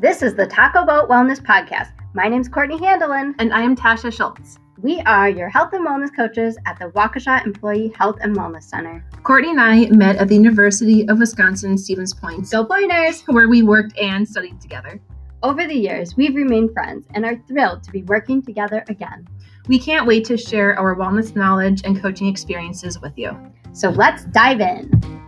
This 0.00 0.22
is 0.22 0.34
the 0.34 0.46
Taco 0.46 0.86
Boat 0.86 1.10
Wellness 1.10 1.42
Podcast. 1.42 1.90
My 2.14 2.26
name's 2.26 2.48
Courtney 2.48 2.78
Handelin. 2.78 3.34
And 3.38 3.52
I 3.52 3.60
am 3.60 3.76
Tasha 3.76 4.10
Schultz. 4.10 4.56
We 4.80 5.00
are 5.00 5.28
your 5.28 5.50
health 5.50 5.74
and 5.74 5.86
wellness 5.86 6.08
coaches 6.16 6.56
at 6.64 6.78
the 6.78 6.86
Waukesha 6.92 7.44
Employee 7.44 7.92
Health 7.94 8.16
and 8.22 8.34
Wellness 8.34 8.62
Center. 8.62 9.04
Courtney 9.24 9.50
and 9.50 9.60
I 9.60 9.90
met 9.90 10.16
at 10.16 10.28
the 10.28 10.36
University 10.36 11.06
of 11.10 11.18
Wisconsin 11.18 11.76
Stevens 11.76 12.14
Point, 12.14 12.50
Go 12.50 12.64
Pointers! 12.64 13.20
where 13.26 13.46
we 13.46 13.62
worked 13.62 13.94
and 13.98 14.26
studied 14.26 14.58
together. 14.58 14.98
Over 15.42 15.66
the 15.66 15.74
years, 15.74 16.16
we've 16.16 16.34
remained 16.34 16.72
friends 16.72 17.06
and 17.10 17.26
are 17.26 17.36
thrilled 17.46 17.82
to 17.82 17.90
be 17.90 18.02
working 18.04 18.40
together 18.40 18.82
again. 18.88 19.28
We 19.68 19.78
can't 19.78 20.06
wait 20.06 20.24
to 20.24 20.38
share 20.38 20.78
our 20.78 20.96
wellness 20.96 21.36
knowledge 21.36 21.82
and 21.84 22.00
coaching 22.00 22.26
experiences 22.26 22.98
with 23.02 23.18
you. 23.18 23.36
So 23.74 23.90
let's 23.90 24.24
dive 24.24 24.62
in. 24.62 25.20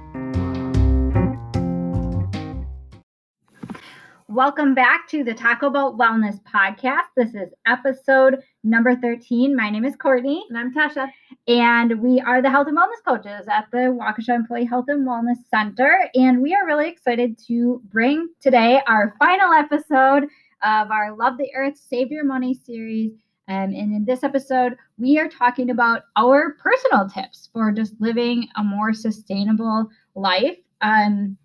Welcome 4.32 4.74
back 4.74 5.06
to 5.08 5.22
the 5.22 5.34
Taco 5.34 5.68
Boat 5.68 5.98
Wellness 5.98 6.40
Podcast. 6.44 7.08
This 7.18 7.34
is 7.34 7.50
episode 7.66 8.38
number 8.64 8.96
13. 8.96 9.54
My 9.54 9.68
name 9.68 9.84
is 9.84 9.94
Courtney, 9.94 10.42
And 10.48 10.56
I'm 10.56 10.72
Tasha. 10.72 11.10
and 11.48 12.00
we 12.00 12.18
are 12.22 12.40
the 12.40 12.48
health 12.48 12.66
and 12.66 12.78
wellness 12.78 13.04
coaches 13.06 13.46
at 13.46 13.66
the 13.72 13.94
Waukesha 13.94 14.34
Employee 14.34 14.64
Health 14.64 14.86
and 14.88 15.06
Wellness 15.06 15.36
Center. 15.50 16.08
And 16.14 16.40
we 16.40 16.54
are 16.54 16.64
really 16.64 16.88
excited 16.88 17.38
to 17.48 17.82
bring 17.90 18.26
today 18.40 18.80
our 18.86 19.14
final 19.18 19.52
episode 19.52 20.24
of 20.62 20.90
our 20.90 21.14
Love 21.14 21.36
the 21.36 21.50
Earth, 21.54 21.76
Save 21.76 22.10
Your 22.10 22.24
Money 22.24 22.54
series. 22.54 23.12
Um, 23.48 23.74
and 23.74 23.94
in 23.94 24.04
this 24.06 24.22
episode, 24.24 24.76
we 24.96 25.18
are 25.18 25.28
talking 25.28 25.68
about 25.68 26.04
our 26.16 26.54
personal 26.54 27.06
tips 27.06 27.50
for 27.52 27.70
just 27.70 28.00
living 28.00 28.48
a 28.56 28.64
more 28.64 28.94
sustainable 28.94 29.90
life. 30.14 30.56
Um, 30.80 31.36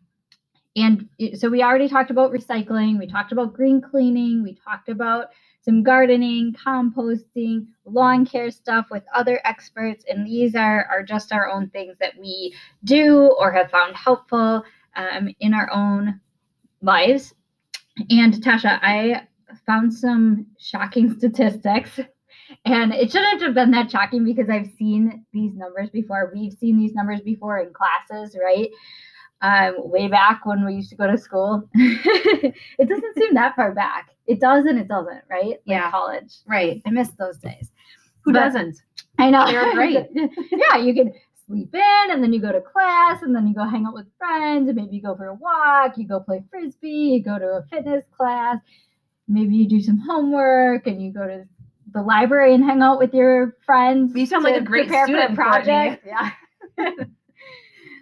and 0.77 1.09
so 1.35 1.49
we 1.49 1.63
already 1.63 1.89
talked 1.89 2.11
about 2.11 2.31
recycling, 2.31 2.99
we 2.99 3.07
talked 3.07 3.31
about 3.31 3.53
green 3.53 3.81
cleaning, 3.81 4.43
we 4.43 4.53
talked 4.53 4.89
about 4.89 5.29
some 5.67 5.81
gardening, 5.81 6.53
composting, 6.53 7.65
lawn 7.83 8.25
care 8.25 8.51
stuff 8.51 8.85
with 8.91 9.03
other 9.13 9.41
experts. 9.43 10.05
And 10.07 10.25
these 10.25 10.55
are, 10.55 10.85
are 10.85 11.03
just 11.03 11.33
our 11.33 11.49
own 11.49 11.69
things 11.71 11.97
that 11.99 12.13
we 12.17 12.55
do 12.83 13.35
or 13.39 13.51
have 13.51 13.71
found 13.71 13.95
helpful 13.95 14.63
um, 14.95 15.29
in 15.39 15.53
our 15.53 15.69
own 15.73 16.21
lives. 16.81 17.33
And 18.09 18.33
Tasha, 18.35 18.79
I 18.81 19.27
found 19.65 19.93
some 19.93 20.45
shocking 20.59 21.13
statistics. 21.17 21.99
And 22.63 22.93
it 22.93 23.11
shouldn't 23.11 23.41
have 23.41 23.55
been 23.55 23.71
that 23.71 23.91
shocking 23.91 24.23
because 24.23 24.49
I've 24.49 24.71
seen 24.77 25.25
these 25.33 25.53
numbers 25.55 25.89
before. 25.89 26.31
We've 26.33 26.53
seen 26.53 26.77
these 26.77 26.93
numbers 26.93 27.19
before 27.21 27.57
in 27.57 27.73
classes, 27.73 28.37
right? 28.41 28.69
Um, 29.41 29.75
way 29.77 30.07
back 30.07 30.45
when 30.47 30.65
we 30.65 30.73
used 30.73 30.89
to 30.89 30.95
go 30.95 31.05
to 31.05 31.17
school. 31.17 31.69
it 31.75 32.55
doesn't 32.89 33.17
seem 33.17 33.35
that 33.35 33.55
far 33.55 33.71
back. 33.73 34.09
It 34.25 34.39
does 34.39 34.65
and 34.65 34.79
it 34.79 34.87
doesn't, 34.87 35.21
right? 35.29 35.45
Like 35.49 35.61
Yeah. 35.65 35.91
college. 35.91 36.37
Right. 36.47 36.81
I 36.87 36.89
miss 36.89 37.09
those 37.19 37.37
days. 37.37 37.71
Who 38.21 38.33
But- 38.33 38.39
doesn't? 38.39 38.77
I 39.19 39.29
know. 39.29 39.45
They're 39.45 39.73
great. 39.75 40.07
yeah, 40.51 40.77
you 40.77 40.93
can 40.95 41.13
sleep 41.45 41.73
in 41.73 42.11
and 42.11 42.21
then 42.23 42.33
you 42.33 42.41
go 42.41 42.51
to 42.51 42.61
class 42.61 43.21
and 43.21 43.35
then 43.35 43.47
you 43.47 43.53
go 43.53 43.63
hang 43.63 43.85
out 43.85 43.93
with 43.93 44.07
friends 44.17 44.67
and 44.69 44.75
maybe 44.75 44.95
you 44.95 45.01
go 45.03 45.15
for 45.15 45.27
a 45.27 45.33
walk, 45.35 45.97
you 45.97 46.07
go 46.07 46.19
play 46.19 46.43
frisbee, 46.49 46.89
you 47.17 47.23
go 47.23 47.37
to 47.37 47.45
a 47.45 47.63
fitness 47.69 48.03
class, 48.17 48.57
maybe 49.27 49.55
you 49.55 49.67
do 49.69 49.79
some 49.81 49.99
homework 49.99 50.87
and 50.87 51.01
you 51.01 51.11
go 51.13 51.25
to 51.27 51.45
the 51.93 52.01
library 52.01 52.53
and 52.55 52.63
hang 52.63 52.81
out 52.81 52.97
with 52.99 53.13
your 53.13 53.55
friends. 53.65 54.13
You 54.15 54.25
sound 54.25 54.43
like 54.43 54.55
a 54.57 54.61
great 54.61 54.87
prepare 54.87 55.05
for 55.07 55.13
student, 55.13 55.35
project. 55.35 56.05
Yeah. 56.77 56.91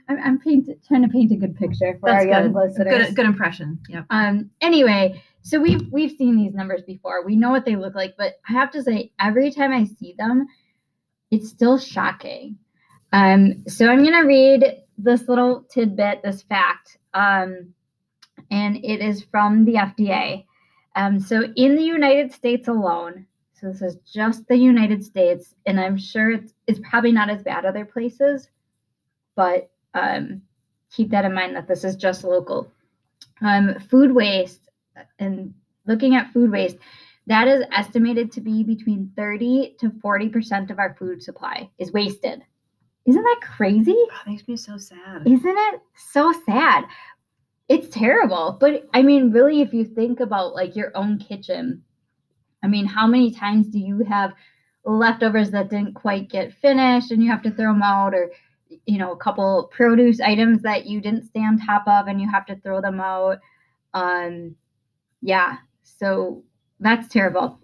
I'm, 0.07 0.19
I'm 0.23 0.39
paint, 0.39 0.69
trying 0.87 1.01
to 1.01 1.07
paint 1.07 1.31
a 1.31 1.35
good 1.35 1.55
picture 1.55 1.97
for 1.99 2.09
That's 2.09 2.25
our 2.25 2.31
young 2.31 2.53
good. 2.53 2.67
listeners. 2.67 3.07
Good, 3.07 3.15
good 3.15 3.25
impression. 3.25 3.79
Yep. 3.89 4.05
Um, 4.09 4.49
anyway, 4.61 5.21
so 5.41 5.59
we've 5.59 5.87
we've 5.91 6.15
seen 6.17 6.37
these 6.37 6.53
numbers 6.53 6.81
before. 6.83 7.23
We 7.25 7.35
know 7.35 7.51
what 7.51 7.65
they 7.65 7.75
look 7.75 7.95
like, 7.95 8.15
but 8.17 8.39
I 8.49 8.53
have 8.53 8.71
to 8.71 8.83
say, 8.83 9.11
every 9.19 9.51
time 9.51 9.71
I 9.71 9.85
see 9.85 10.15
them, 10.17 10.47
it's 11.31 11.49
still 11.49 11.77
shocking. 11.77 12.57
Um, 13.13 13.63
so 13.67 13.87
I'm 13.87 14.03
gonna 14.03 14.25
read 14.25 14.83
this 14.97 15.27
little 15.27 15.65
tidbit, 15.69 16.21
this 16.23 16.43
fact, 16.43 16.97
um, 17.13 17.73
and 18.51 18.77
it 18.77 19.01
is 19.01 19.23
from 19.23 19.65
the 19.65 19.75
FDA. 19.75 20.45
Um, 20.95 21.19
so 21.19 21.43
in 21.55 21.75
the 21.75 21.83
United 21.83 22.31
States 22.31 22.67
alone, 22.67 23.25
so 23.53 23.67
this 23.67 23.81
is 23.81 23.97
just 24.11 24.47
the 24.47 24.57
United 24.57 25.03
States, 25.03 25.55
and 25.65 25.79
I'm 25.79 25.97
sure 25.97 26.31
it's 26.31 26.53
it's 26.67 26.79
probably 26.89 27.11
not 27.11 27.29
as 27.29 27.43
bad 27.43 27.65
other 27.65 27.85
places, 27.85 28.49
but 29.35 29.69
um, 29.95 30.41
keep 30.91 31.09
that 31.09 31.25
in 31.25 31.33
mind 31.33 31.55
that 31.55 31.67
this 31.67 31.83
is 31.83 31.95
just 31.95 32.23
local. 32.23 32.71
Um, 33.41 33.79
food 33.89 34.13
waste 34.13 34.69
and 35.19 35.53
looking 35.87 36.15
at 36.15 36.31
food 36.31 36.51
waste, 36.51 36.77
that 37.27 37.47
is 37.47 37.63
estimated 37.71 38.31
to 38.33 38.41
be 38.41 38.63
between 38.63 39.11
30 39.15 39.75
to 39.79 39.89
40% 39.89 40.69
of 40.69 40.77
our 40.77 40.95
food 40.99 41.23
supply 41.23 41.69
is 41.79 41.91
wasted. 41.91 42.43
Isn't 43.05 43.23
that 43.23 43.39
crazy? 43.41 43.97
that 44.11 44.29
makes 44.31 44.47
me 44.47 44.57
so 44.57 44.77
sad. 44.77 45.23
Isn't 45.25 45.57
it 45.57 45.81
so 46.11 46.33
sad? 46.45 46.85
It's 47.67 47.87
terrible. 47.87 48.57
But 48.59 48.87
I 48.93 49.01
mean, 49.01 49.31
really, 49.31 49.61
if 49.61 49.73
you 49.73 49.85
think 49.85 50.19
about 50.19 50.53
like 50.53 50.75
your 50.75 50.91
own 50.95 51.17
kitchen, 51.17 51.83
I 52.63 52.67
mean, 52.67 52.85
how 52.85 53.07
many 53.07 53.31
times 53.31 53.67
do 53.67 53.79
you 53.79 53.99
have 54.03 54.33
leftovers 54.85 55.51
that 55.51 55.69
didn't 55.69 55.93
quite 55.93 56.29
get 56.29 56.53
finished 56.53 57.11
and 57.11 57.23
you 57.23 57.29
have 57.29 57.41
to 57.43 57.51
throw 57.51 57.73
them 57.73 57.81
out 57.81 58.13
or 58.13 58.31
you 58.85 58.97
know 58.97 59.11
a 59.11 59.17
couple 59.17 59.69
produce 59.71 60.19
items 60.19 60.61
that 60.61 60.85
you 60.85 61.01
didn't 61.01 61.25
stay 61.25 61.41
on 61.41 61.57
top 61.59 61.87
of 61.87 62.07
and 62.07 62.19
you 62.21 62.29
have 62.29 62.45
to 62.45 62.55
throw 62.57 62.81
them 62.81 62.99
out. 62.99 63.39
Um 63.93 64.55
yeah 65.21 65.57
so 65.83 66.43
that's 66.79 67.07
terrible. 67.07 67.59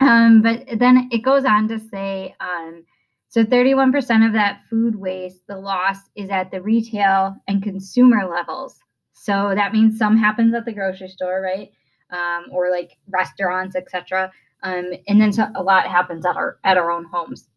Um 0.00 0.42
but 0.42 0.64
then 0.78 1.08
it 1.10 1.18
goes 1.18 1.44
on 1.44 1.68
to 1.68 1.78
say 1.78 2.34
um 2.40 2.84
so 3.28 3.42
31% 3.42 4.24
of 4.24 4.32
that 4.32 4.60
food 4.70 4.94
waste 4.94 5.46
the 5.48 5.56
loss 5.56 5.96
is 6.14 6.30
at 6.30 6.50
the 6.50 6.62
retail 6.62 7.36
and 7.48 7.62
consumer 7.62 8.28
levels. 8.28 8.78
So 9.12 9.52
that 9.54 9.72
means 9.72 9.98
some 9.98 10.16
happens 10.16 10.54
at 10.54 10.64
the 10.64 10.72
grocery 10.72 11.08
store 11.08 11.40
right? 11.40 11.70
Um, 12.10 12.44
or 12.52 12.70
like 12.70 12.92
restaurants 13.08 13.74
etc 13.74 14.30
um, 14.64 14.92
and 15.08 15.20
then 15.20 15.32
so, 15.32 15.46
a 15.54 15.62
lot 15.62 15.86
happens 15.86 16.24
at 16.26 16.36
our 16.36 16.58
at 16.64 16.76
our 16.76 16.90
own 16.90 17.04
homes 17.04 17.48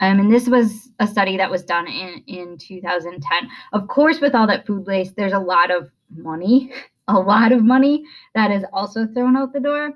um, 0.00 0.20
and 0.20 0.32
this 0.32 0.48
was 0.48 0.90
a 0.98 1.06
study 1.06 1.36
that 1.36 1.50
was 1.50 1.64
done 1.64 1.88
in, 1.88 2.22
in 2.26 2.58
2010. 2.58 3.50
Of 3.72 3.88
course, 3.88 4.20
with 4.20 4.34
all 4.34 4.46
that 4.46 4.66
food 4.66 4.86
waste, 4.86 5.16
there's 5.16 5.32
a 5.32 5.38
lot 5.38 5.70
of 5.70 5.90
money, 6.10 6.72
a 7.08 7.18
lot 7.18 7.52
of 7.52 7.64
money 7.64 8.04
that 8.34 8.50
is 8.50 8.64
also 8.72 9.06
thrown 9.06 9.36
out 9.36 9.52
the 9.52 9.60
door. 9.60 9.86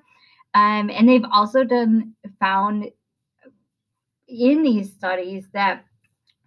Um, 0.55 0.91
and 0.91 1.09
they've 1.09 1.25
also 1.31 1.65
done 1.65 2.15
found 2.41 2.91
in 4.29 4.63
these 4.63 4.93
studies 4.93 5.49
that 5.53 5.85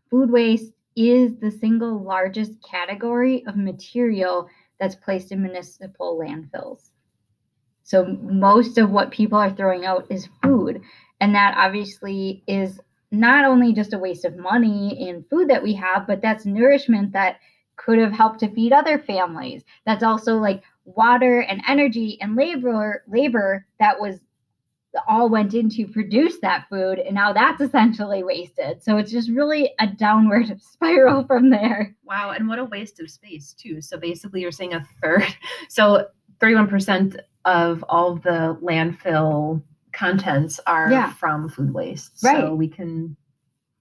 food 0.10 0.30
waste 0.30 0.72
is 0.96 1.38
the 1.38 1.52
single 1.52 2.04
largest 2.04 2.52
category 2.70 3.46
of 3.48 3.56
material 3.56 4.48
that's 4.80 4.96
placed 4.96 5.32
in 5.32 5.42
municipal 5.42 6.18
landfills. 6.20 6.90
So 7.84 8.06
most 8.22 8.78
of 8.78 8.92
what 8.92 9.12
people 9.12 9.38
are 9.38 9.52
throwing 9.52 9.86
out 9.86 10.08
is 10.10 10.30
food. 10.42 10.82
And 11.20 11.36
that 11.36 11.56
obviously 11.58 12.44
is 12.48 12.80
not 13.14 13.46
only 13.46 13.74
just 13.74 13.94
a 13.94 14.00
waste 14.00 14.26
of 14.26 14.38
money 14.38 15.08
and 15.08 15.28
food 15.30 15.50
that 15.50 15.64
we 15.64 15.74
have, 15.76 16.08
but 16.08 16.22
that's 16.22 16.46
nourishment 16.46 17.14
that 17.14 17.38
could 17.76 18.00
have 18.00 18.12
helped 18.12 18.40
to 18.40 18.54
feed 18.54 18.74
other 18.74 19.00
families. 19.00 19.64
That's 19.86 20.04
also 20.04 20.38
like 20.38 20.64
water 20.86 21.42
and 21.42 21.62
energy 21.68 22.18
and 22.22 22.36
labor 22.36 23.04
labor 23.08 23.66
that 23.80 24.00
was 24.00 24.20
all 25.08 25.28
went 25.28 25.54
into 25.56 25.88
produce 25.88 26.40
that 26.42 26.66
food 26.70 27.00
and 27.00 27.16
now 27.16 27.34
that's 27.34 27.62
essentially 27.62 28.24
wasted. 28.24 28.84
So 28.84 28.98
it's 28.98 29.12
just 29.12 29.30
really 29.30 29.74
a 29.80 29.88
downward 29.88 30.62
spiral 30.74 31.26
from 31.26 31.50
there. 31.50 31.96
Wow, 32.04 32.32
and 32.32 32.48
what 32.48 32.60
a 32.60 32.66
waste 32.66 33.00
of 33.00 33.10
space 33.10 33.54
too. 33.54 33.82
So 33.82 33.98
basically, 33.98 34.42
you're 34.42 34.52
saying 34.52 34.74
a 34.74 34.86
third. 35.02 35.26
So 35.70 36.08
31% 36.40 37.20
of 37.46 37.84
all 37.90 38.16
the 38.16 38.58
landfill 38.62 39.64
contents 39.94 40.60
are 40.68 40.92
Yeah. 40.92 41.14
from 41.14 41.50
food 41.50 41.74
waste. 41.74 42.20
Right. 42.24 42.42
So 42.42 42.56
we 42.56 42.68
can, 42.68 43.16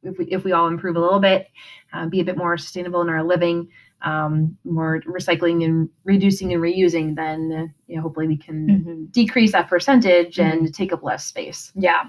if 0.02 0.18
we 0.18 0.26
if 0.26 0.44
we 0.44 0.52
all 0.52 0.68
improve 0.68 0.96
a 0.96 1.00
little 1.00 1.20
bit, 1.20 1.48
uh, 1.92 2.06
be 2.06 2.20
a 2.20 2.24
bit 2.24 2.36
more 2.36 2.56
sustainable 2.56 3.00
in 3.02 3.08
our 3.08 3.22
living, 3.22 3.68
um, 4.02 4.56
more 4.64 5.00
recycling 5.06 5.64
and 5.64 5.88
reducing 6.04 6.52
and 6.52 6.62
reusing, 6.62 7.14
then 7.14 7.52
uh, 7.52 7.66
you 7.86 7.96
know 7.96 8.02
hopefully 8.02 8.26
we 8.26 8.36
can 8.36 9.06
decrease 9.12 9.52
that 9.52 9.68
percentage 9.68 10.38
and 10.40 10.74
take 10.74 10.92
up 10.92 11.02
less 11.02 11.24
space. 11.24 11.72
Yeah. 11.74 12.04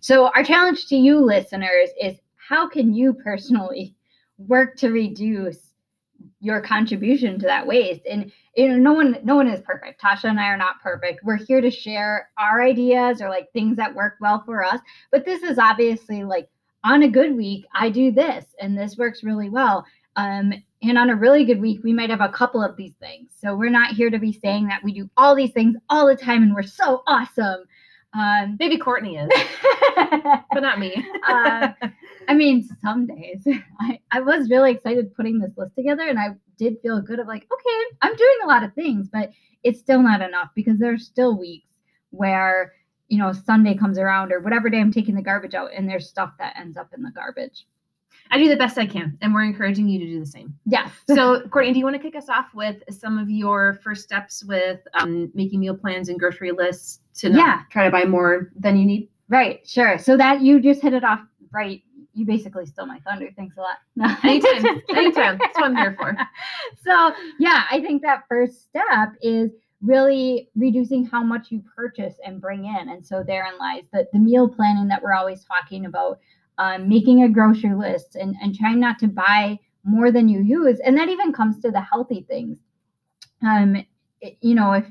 So 0.00 0.26
our 0.34 0.44
challenge 0.44 0.86
to 0.86 0.96
you 0.96 1.18
listeners 1.20 1.90
is 2.00 2.18
how 2.36 2.68
can 2.68 2.92
you 2.94 3.14
personally 3.14 3.94
work 4.38 4.76
to 4.76 4.90
reduce 4.90 5.67
your 6.40 6.60
contribution 6.60 7.38
to 7.38 7.46
that 7.46 7.66
waste? 7.66 8.02
And 8.10 8.30
you 8.56 8.68
know, 8.68 8.76
no 8.76 8.92
one 8.92 9.18
no 9.22 9.36
one 9.36 9.48
is 9.48 9.60
perfect. 9.60 10.00
Tasha 10.00 10.24
and 10.24 10.40
I 10.40 10.48
are 10.48 10.56
not 10.56 10.80
perfect. 10.82 11.24
We're 11.24 11.36
here 11.36 11.60
to 11.60 11.70
share 11.70 12.30
our 12.38 12.62
ideas 12.62 13.20
or 13.20 13.28
like 13.28 13.52
things 13.52 13.76
that 13.76 13.94
work 13.94 14.16
well 14.20 14.42
for 14.44 14.64
us. 14.64 14.80
But 15.10 15.24
this 15.24 15.42
is 15.42 15.58
obviously 15.58 16.24
like 16.24 16.48
on 16.84 17.02
a 17.02 17.08
good 17.08 17.36
week, 17.36 17.66
I 17.74 17.90
do 17.90 18.10
this 18.10 18.44
and 18.60 18.76
this 18.76 18.96
works 18.96 19.22
really 19.22 19.50
well. 19.50 19.84
Um, 20.16 20.52
and 20.82 20.98
on 20.98 21.10
a 21.10 21.16
really 21.16 21.44
good 21.44 21.60
week, 21.60 21.80
we 21.82 21.92
might 21.92 22.10
have 22.10 22.20
a 22.20 22.28
couple 22.28 22.62
of 22.62 22.76
these 22.76 22.94
things. 23.00 23.30
So 23.40 23.54
we're 23.56 23.70
not 23.70 23.94
here 23.94 24.10
to 24.10 24.18
be 24.18 24.32
saying 24.32 24.68
that 24.68 24.82
we 24.82 24.92
do 24.92 25.10
all 25.16 25.34
these 25.34 25.52
things 25.52 25.76
all 25.88 26.06
the 26.06 26.16
time 26.16 26.42
and 26.42 26.54
we're 26.54 26.62
so 26.62 27.02
awesome. 27.06 27.64
Um, 28.14 28.56
Maybe 28.58 28.78
Courtney 28.78 29.16
is, 29.16 29.28
but 29.96 30.60
not 30.60 30.78
me. 30.78 31.04
uh, 31.28 31.68
I 32.28 32.34
mean, 32.34 32.66
some 32.82 33.06
days 33.06 33.46
I, 33.80 34.00
I 34.10 34.20
was 34.20 34.50
really 34.50 34.72
excited 34.72 35.14
putting 35.14 35.38
this 35.38 35.52
list 35.56 35.74
together 35.76 36.08
and 36.08 36.18
I 36.18 36.28
did 36.56 36.78
feel 36.80 37.00
good 37.00 37.18
of 37.18 37.26
like, 37.26 37.46
okay, 37.52 37.96
I'm 38.02 38.16
doing 38.16 38.38
a 38.44 38.46
lot 38.46 38.64
of 38.64 38.74
things, 38.74 39.08
but 39.12 39.30
it's 39.62 39.80
still 39.80 40.02
not 40.02 40.22
enough 40.22 40.48
because 40.54 40.78
there's 40.78 41.06
still 41.06 41.38
weeks 41.38 41.68
where, 42.10 42.72
you 43.08 43.18
know, 43.18 43.32
Sunday 43.32 43.74
comes 43.74 43.98
around 43.98 44.32
or 44.32 44.40
whatever 44.40 44.70
day 44.70 44.80
I'm 44.80 44.92
taking 44.92 45.14
the 45.14 45.22
garbage 45.22 45.54
out 45.54 45.70
and 45.74 45.88
there's 45.88 46.08
stuff 46.08 46.32
that 46.38 46.56
ends 46.58 46.76
up 46.76 46.90
in 46.96 47.02
the 47.02 47.10
garbage. 47.10 47.66
I 48.30 48.38
do 48.38 48.48
the 48.48 48.56
best 48.56 48.78
I 48.78 48.86
can, 48.86 49.16
and 49.22 49.32
we're 49.34 49.44
encouraging 49.44 49.88
you 49.88 49.98
to 50.00 50.06
do 50.06 50.20
the 50.20 50.26
same. 50.26 50.54
Yes. 50.66 50.90
So, 51.14 51.40
Courtney, 51.48 51.72
do 51.72 51.78
you 51.78 51.84
want 51.84 51.96
to 51.96 52.02
kick 52.02 52.14
us 52.16 52.28
off 52.28 52.54
with 52.54 52.82
some 52.90 53.18
of 53.18 53.30
your 53.30 53.80
first 53.82 54.02
steps 54.04 54.44
with 54.44 54.80
um, 54.94 55.30
making 55.34 55.60
meal 55.60 55.76
plans 55.76 56.08
and 56.08 56.18
grocery 56.18 56.52
lists 56.52 57.00
to 57.18 57.30
not 57.30 57.38
Yeah. 57.38 57.60
try 57.70 57.84
to 57.84 57.90
buy 57.90 58.04
more 58.04 58.50
than 58.56 58.76
you 58.76 58.84
need? 58.84 59.08
Right, 59.28 59.66
sure. 59.66 59.98
So 59.98 60.16
that 60.16 60.40
you 60.42 60.60
just 60.60 60.80
hit 60.82 60.92
it 60.92 61.04
off 61.04 61.20
right. 61.52 61.82
You 62.14 62.26
basically 62.26 62.66
stole 62.66 62.86
my 62.86 62.98
thunder. 63.00 63.28
Thanks 63.36 63.56
a 63.56 63.60
lot. 63.60 63.76
No, 63.96 64.06
Anytime, 64.24 64.82
anytime. 64.94 65.38
That's 65.38 65.56
what 65.56 65.64
I'm 65.66 65.76
here 65.76 65.94
for. 65.98 66.16
So 66.84 67.12
yeah, 67.38 67.64
I 67.70 67.80
think 67.80 68.02
that 68.02 68.24
first 68.28 68.64
step 68.64 69.10
is 69.22 69.50
really 69.82 70.48
reducing 70.56 71.04
how 71.04 71.22
much 71.22 71.50
you 71.52 71.62
purchase 71.76 72.14
and 72.24 72.40
bring 72.40 72.64
in. 72.64 72.88
And 72.88 73.06
so 73.06 73.22
therein 73.22 73.56
lies 73.58 73.84
the, 73.92 74.06
the 74.12 74.18
meal 74.18 74.48
planning 74.48 74.88
that 74.88 75.02
we're 75.02 75.12
always 75.14 75.44
talking 75.44 75.86
about, 75.86 76.18
um, 76.58 76.88
making 76.88 77.22
a 77.22 77.28
grocery 77.28 77.74
list 77.74 78.16
and, 78.16 78.34
and 78.42 78.54
trying 78.54 78.80
not 78.80 78.98
to 79.00 79.08
buy 79.08 79.58
more 79.84 80.10
than 80.12 80.28
you 80.28 80.40
use. 80.40 80.80
And 80.80 80.96
that 80.98 81.08
even 81.08 81.32
comes 81.32 81.60
to 81.62 81.70
the 81.70 81.80
healthy 81.80 82.24
things. 82.28 82.58
Um, 83.42 83.76
it- 84.20 84.38
you 84.40 84.54
know, 84.54 84.72
if 84.72 84.86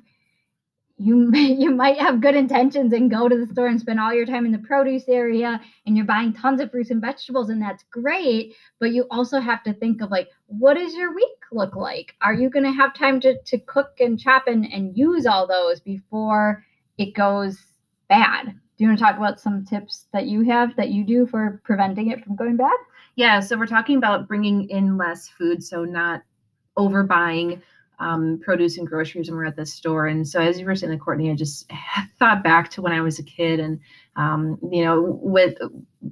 you 0.98 1.32
you 1.34 1.72
might 1.72 2.00
have 2.00 2.22
good 2.22 2.36
intentions 2.36 2.94
and 2.94 3.12
go 3.12 3.28
to 3.30 3.38
the 3.38 3.52
store 3.52 3.68
and 3.68 3.80
spend 3.80 4.00
all 4.00 4.14
your 4.14 4.26
time 4.26 4.46
in 4.46 4.52
the 4.52 4.58
produce 4.60 5.08
area 5.08 5.60
and 5.86 5.96
you're 5.96 6.06
buying 6.06 6.34
tons 6.34 6.62
of 6.62 6.72
fruits 6.72 6.90
and 6.92 7.02
vegetables 7.02 7.50
and 7.50 7.62
that's 7.62 7.84
great 7.92 8.56
but 8.80 8.92
you 8.92 9.06
also 9.12 9.40
have 9.40 9.64
to 9.64 9.74
think 9.74 10.02
of 10.02 10.12
like 10.12 10.30
what 10.48 10.76
does 10.76 10.94
your 10.96 11.14
week 11.14 11.38
look 11.52 11.76
like 11.76 12.16
are 12.22 12.34
you 12.34 12.50
going 12.50 12.66
to 12.66 12.72
have 12.72 12.94
time 12.94 13.20
to, 13.22 13.38
to 13.44 13.58
cook 13.60 13.94
and 14.00 14.20
chop 14.20 14.48
and, 14.48 14.66
and 14.72 14.98
use 14.98 15.26
all 15.26 15.48
those 15.48 15.80
before 15.80 16.64
it 16.98 17.14
goes 17.14 17.58
bad 18.10 18.56
do 18.78 18.84
you 18.84 18.90
want 18.90 19.00
to 19.00 19.04
talk 19.04 19.18
about 19.18 19.40
some 19.40 19.66
tips 19.66 20.06
that 20.14 20.28
you 20.28 20.44
have 20.44 20.76
that 20.76 20.90
you 20.90 21.04
do 21.04 21.26
for 21.26 21.60
preventing 21.64 22.12
it 22.12 22.24
from 22.24 22.36
going 22.36 22.58
bad 22.58 22.78
Yeah, 23.16 23.40
so 23.40 23.58
we're 23.58 23.66
talking 23.66 23.98
about 23.98 24.28
bringing 24.28 24.70
in 24.70 24.98
less 24.98 25.28
food, 25.28 25.64
so 25.64 25.84
not 25.84 26.22
overbuying 26.78 27.62
um, 28.00 28.40
produce 28.44 28.78
and 28.78 28.88
groceries 28.88 29.30
when 29.30 29.38
we're 29.38 29.46
at 29.46 29.56
the 29.56 29.66
store. 29.66 30.08
And 30.08 30.28
so, 30.28 30.40
as 30.40 30.60
you 30.60 30.66
were 30.66 30.76
saying, 30.76 30.98
Courtney, 31.00 31.32
I 31.32 31.36
just 31.36 31.72
thought 32.20 32.44
back 32.44 32.70
to 32.72 32.82
when 32.82 32.94
I 32.94 33.02
was 33.02 33.18
a 33.18 33.24
kid, 33.24 33.60
and 33.60 33.80
um, 34.16 34.60
you 34.72 34.84
know, 34.84 35.20
with 35.22 35.58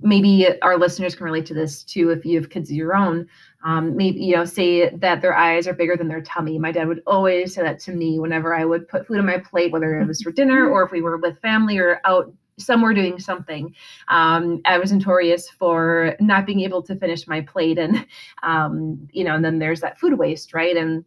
maybe 0.02 0.48
our 0.62 0.78
listeners 0.78 1.16
can 1.16 1.26
relate 1.26 1.46
to 1.48 1.54
this 1.54 1.84
too. 1.84 2.10
If 2.10 2.26
you 2.26 2.40
have 2.40 2.50
kids 2.50 2.70
of 2.70 2.76
your 2.76 2.96
own, 2.96 3.28
um, 3.64 3.96
maybe 3.96 4.20
you 4.20 4.36
know, 4.36 4.46
say 4.46 4.90
that 4.90 5.22
their 5.22 5.36
eyes 5.36 5.68
are 5.68 5.74
bigger 5.74 5.96
than 5.96 6.08
their 6.08 6.22
tummy. 6.22 6.58
My 6.58 6.72
dad 6.72 6.88
would 6.88 7.04
always 7.06 7.54
say 7.54 7.62
that 7.62 7.80
to 7.82 7.92
me 7.92 8.20
whenever 8.20 8.56
I 8.56 8.66
would 8.66 8.88
put 8.88 9.06
food 9.06 9.20
on 9.20 9.26
my 9.26 9.38
plate, 9.38 9.72
whether 9.72 10.00
it 10.00 10.08
was 10.08 10.22
for 10.22 10.32
dinner 10.32 10.68
or 10.72 10.84
if 10.84 10.92
we 10.92 11.02
were 11.02 11.18
with 11.18 11.40
family 11.40 11.78
or 11.78 12.02
out 12.04 12.34
somewhere 12.58 12.94
doing 12.94 13.20
something. 13.20 13.74
Um, 14.08 14.62
I 14.66 14.78
was 14.78 14.92
notorious 14.92 15.50
for 15.50 16.16
not 16.20 16.46
being 16.46 16.62
able 16.62 16.82
to 16.84 16.96
finish 16.96 17.28
my 17.28 17.42
plate, 17.42 17.78
and 17.78 18.06
um, 18.44 19.08
you 19.12 19.24
know, 19.24 19.36
and 19.36 19.44
then 19.44 19.60
there's 19.60 19.82
that 19.82 20.00
food 20.00 20.18
waste, 20.18 20.54
right? 20.54 20.76
And 20.76 21.04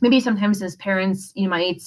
maybe 0.00 0.20
sometimes 0.20 0.62
as 0.62 0.76
parents, 0.76 1.32
you 1.34 1.48
might 1.48 1.82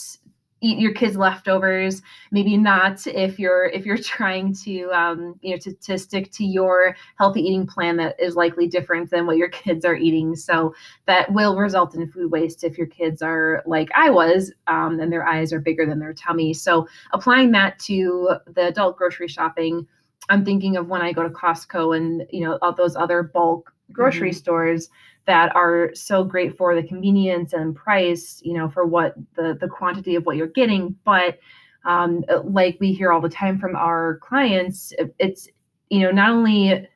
eat 0.65 0.79
your 0.79 0.93
kids' 0.93 1.15
leftovers. 1.15 2.01
Maybe 2.31 2.57
not 2.57 3.05
if 3.05 3.37
you're 3.39 3.65
if 3.65 3.85
you're 3.85 3.97
trying 4.15 4.53
to 4.63 4.89
um, 4.91 5.35
you 5.41 5.51
know 5.51 5.57
to 5.57 5.73
to 5.73 5.97
stick 5.97 6.31
to 6.33 6.45
your 6.45 6.95
healthy 7.17 7.41
eating 7.41 7.67
plan 7.67 7.97
that 7.97 8.15
is 8.19 8.35
likely 8.35 8.67
different 8.67 9.09
than 9.11 9.25
what 9.25 9.37
your 9.37 9.49
kids 9.63 9.85
are 9.85 9.95
eating. 9.95 10.35
So 10.35 10.73
that 11.05 11.31
will 11.31 11.55
result 11.55 11.95
in 11.95 12.09
food 12.09 12.31
waste 12.31 12.63
if 12.63 12.77
your 12.77 12.87
kids 12.87 13.21
are 13.21 13.63
like 13.65 13.89
I 13.95 14.09
was, 14.09 14.51
um, 14.67 14.99
and 14.99 15.11
their 15.11 15.27
eyes 15.27 15.53
are 15.53 15.59
bigger 15.59 15.85
than 15.85 15.99
their 15.99 16.13
tummy. 16.13 16.53
So 16.53 16.87
applying 17.13 17.51
that 17.51 17.79
to 17.79 18.35
the 18.47 18.67
adult 18.67 18.97
grocery 18.97 19.27
shopping, 19.27 19.87
I'm 20.29 20.43
thinking 20.43 20.77
of 20.77 20.87
when 20.87 21.01
I 21.01 21.13
go 21.13 21.23
to 21.23 21.29
Costco 21.29 21.95
and 21.95 22.25
you 22.31 22.41
know 22.41 22.57
all 22.61 22.73
those 22.73 22.95
other 22.95 23.21
bulk 23.23 23.71
grocery 23.91 24.33
stores 24.33 24.89
that 25.25 25.55
are 25.55 25.91
so 25.93 26.23
great 26.23 26.57
for 26.57 26.75
the 26.75 26.83
convenience 26.87 27.53
and 27.53 27.75
price, 27.75 28.41
you 28.43 28.53
know, 28.53 28.69
for 28.69 28.85
what 28.85 29.15
the 29.35 29.57
the 29.59 29.67
quantity 29.67 30.15
of 30.15 30.25
what 30.25 30.37
you're 30.37 30.47
getting. 30.47 30.95
But 31.03 31.39
um, 31.85 32.23
like 32.43 32.77
we 32.79 32.93
hear 32.93 33.11
all 33.11 33.21
the 33.21 33.29
time 33.29 33.59
from 33.59 33.75
our 33.75 34.17
clients, 34.21 34.93
it's 35.19 35.47
you 35.89 36.01
know 36.01 36.11
not 36.11 36.31
only 36.31 36.87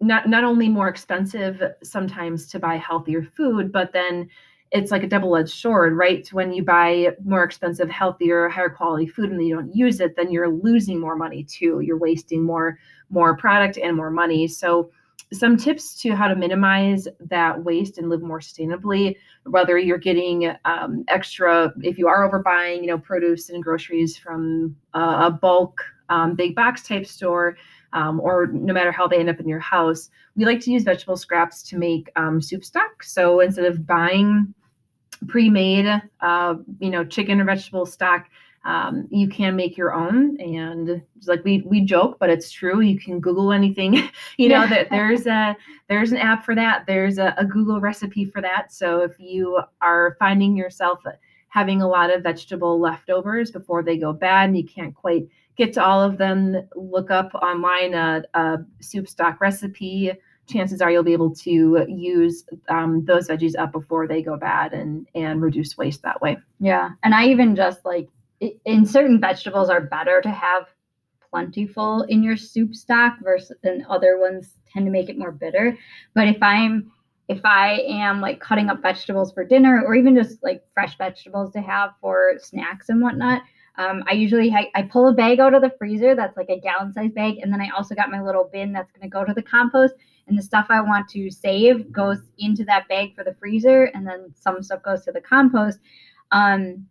not 0.00 0.28
not 0.28 0.44
only 0.44 0.68
more 0.68 0.88
expensive 0.88 1.62
sometimes 1.82 2.46
to 2.48 2.58
buy 2.58 2.76
healthier 2.76 3.22
food, 3.22 3.72
but 3.72 3.92
then 3.92 4.28
it's 4.70 4.90
like 4.90 5.02
a 5.02 5.08
double-edged 5.08 5.48
sword, 5.48 5.96
right? 5.96 6.28
When 6.32 6.52
you 6.52 6.62
buy 6.62 7.14
more 7.24 7.42
expensive, 7.42 7.88
healthier, 7.88 8.50
higher 8.50 8.68
quality 8.68 9.06
food 9.06 9.30
and 9.30 9.38
then 9.40 9.46
you 9.46 9.54
don't 9.56 9.74
use 9.74 9.98
it, 10.00 10.14
then 10.14 10.30
you're 10.30 10.50
losing 10.50 11.00
more 11.00 11.16
money 11.16 11.42
too. 11.42 11.80
You're 11.80 11.98
wasting 11.98 12.42
more 12.42 12.78
more 13.10 13.36
product 13.36 13.78
and 13.78 13.96
more 13.96 14.10
money. 14.10 14.46
So 14.46 14.90
some 15.32 15.56
tips 15.56 16.00
to 16.00 16.14
how 16.14 16.26
to 16.26 16.34
minimize 16.34 17.06
that 17.20 17.62
waste 17.62 17.98
and 17.98 18.08
live 18.08 18.22
more 18.22 18.40
sustainably 18.40 19.16
whether 19.44 19.76
you're 19.78 19.98
getting 19.98 20.52
um, 20.64 21.04
extra 21.08 21.72
if 21.82 21.98
you 21.98 22.08
are 22.08 22.28
overbuying 22.28 22.80
you 22.80 22.86
know 22.86 22.98
produce 22.98 23.50
and 23.50 23.62
groceries 23.62 24.16
from 24.16 24.74
uh, 24.94 25.26
a 25.26 25.30
bulk 25.30 25.82
um, 26.08 26.34
big 26.34 26.54
box 26.54 26.86
type 26.86 27.06
store 27.06 27.56
um, 27.92 28.20
or 28.20 28.48
no 28.52 28.72
matter 28.72 28.92
how 28.92 29.06
they 29.06 29.18
end 29.18 29.28
up 29.28 29.40
in 29.40 29.48
your 29.48 29.60
house 29.60 30.10
we 30.38 30.44
like 30.44 30.60
to 30.60 30.70
use 30.70 30.84
vegetable 30.84 31.16
scraps 31.16 31.62
to 31.64 31.76
make 31.76 32.10
um, 32.14 32.40
soup 32.40 32.64
stock. 32.64 33.02
So 33.02 33.40
instead 33.40 33.64
of 33.64 33.84
buying 33.86 34.54
pre-made 35.26 36.00
uh, 36.20 36.54
you 36.78 36.90
know 36.90 37.04
chicken 37.04 37.40
or 37.40 37.44
vegetable 37.44 37.84
stock 37.84 38.26
um, 38.64 39.06
you 39.10 39.28
can 39.28 39.56
make 39.56 39.76
your 39.76 39.94
own. 39.94 40.40
And 40.40 41.02
it's 41.16 41.28
like 41.28 41.44
we 41.44 41.62
we 41.66 41.80
joke 41.84 42.18
but 42.18 42.30
it's 42.30 42.50
true. 42.50 42.80
You 42.80 42.98
can 42.98 43.20
google 43.20 43.52
anything. 43.52 44.08
You 44.36 44.48
know 44.50 44.62
Yeah. 44.62 44.68
that 44.68 44.90
there's 44.90 45.26
a 45.26 45.56
there's 45.88 46.12
an 46.12 46.18
app 46.18 46.44
for 46.44 46.54
that. 46.54 46.84
There's 46.86 47.18
a, 47.18 47.34
a 47.38 47.44
google 47.44 47.80
recipe 47.80 48.24
for 48.24 48.40
that. 48.42 48.72
So 48.72 49.00
if 49.02 49.18
you 49.18 49.60
are 49.80 50.16
finding 50.18 50.56
yourself 50.56 51.00
having 51.48 51.82
a 51.82 51.88
lot 51.88 52.10
of 52.10 52.22
vegetable 52.22 52.78
leftovers 52.78 53.50
before 53.50 53.82
they 53.82 53.96
go 53.96 54.12
bad 54.12 54.48
and 54.50 54.56
you 54.56 54.64
can't 54.64 54.94
quite 54.94 55.26
get 55.56 55.72
to 55.72 55.84
all 55.84 56.00
of 56.02 56.18
them 56.18 56.68
look 56.76 57.10
up 57.10 57.34
online 57.34 57.94
a, 57.94 58.22
a 58.34 58.58
soup 58.80 59.08
stock 59.08 59.40
recipe 59.40 60.12
chances 60.48 60.80
are 60.80 60.90
you'll 60.90 61.02
be 61.02 61.12
able 61.12 61.34
to 61.34 61.84
use 61.88 62.44
um, 62.68 63.04
those 63.04 63.28
veggies 63.28 63.56
up 63.58 63.72
before 63.72 64.06
they 64.08 64.22
go 64.22 64.36
bad 64.36 64.72
and 64.72 65.06
and 65.14 65.42
reduce 65.42 65.76
waste 65.76 66.02
that 66.02 66.20
way. 66.20 66.36
Yeah. 66.58 66.90
And 67.02 67.14
I 67.14 67.26
even 67.26 67.54
just 67.54 67.84
like 67.84 68.08
in 68.40 68.86
certain 68.86 69.20
vegetables 69.20 69.68
are 69.68 69.80
better 69.80 70.20
to 70.20 70.30
have 70.30 70.66
plentiful 71.30 72.02
in 72.02 72.22
your 72.22 72.36
soup 72.36 72.74
stock 72.74 73.16
versus 73.22 73.56
than 73.62 73.84
other 73.88 74.18
ones 74.18 74.54
tend 74.72 74.86
to 74.86 74.92
make 74.92 75.08
it 75.08 75.18
more 75.18 75.32
bitter. 75.32 75.76
But 76.14 76.28
if 76.28 76.42
I'm 76.42 76.92
if 77.28 77.44
I 77.44 77.80
am 77.86 78.22
like 78.22 78.40
cutting 78.40 78.70
up 78.70 78.80
vegetables 78.80 79.32
for 79.32 79.44
dinner 79.44 79.82
or 79.84 79.94
even 79.94 80.16
just 80.16 80.42
like 80.42 80.64
fresh 80.72 80.96
vegetables 80.96 81.52
to 81.52 81.60
have 81.60 81.90
for 82.00 82.38
snacks 82.38 82.88
and 82.88 83.02
whatnot, 83.02 83.42
um, 83.78 84.02
I 84.08 84.14
usually 84.14 84.52
I, 84.52 84.82
pull 84.82 85.08
a 85.08 85.12
bag 85.12 85.38
out 85.38 85.54
of 85.54 85.62
the 85.62 85.72
freezer 85.78 86.16
that's 86.16 86.36
like 86.36 86.48
a 86.48 86.58
gallon 86.58 86.92
size 86.92 87.12
bag, 87.12 87.38
and 87.40 87.52
then 87.52 87.60
I 87.60 87.68
also 87.76 87.94
got 87.94 88.10
my 88.10 88.20
little 88.20 88.50
bin 88.52 88.72
that's 88.72 88.90
going 88.90 89.08
to 89.08 89.08
go 89.08 89.24
to 89.24 89.32
the 89.32 89.42
compost. 89.42 89.94
And 90.26 90.36
the 90.36 90.42
stuff 90.42 90.66
I 90.68 90.80
want 90.80 91.08
to 91.10 91.30
save 91.30 91.90
goes 91.92 92.18
into 92.38 92.64
that 92.64 92.88
bag 92.88 93.14
for 93.14 93.24
the 93.24 93.34
freezer, 93.34 93.84
and 93.94 94.06
then 94.06 94.34
some 94.34 94.62
stuff 94.62 94.82
goes 94.82 95.04
to 95.04 95.12
the 95.12 95.20
compost. 95.20 95.78
Um, 96.32 96.86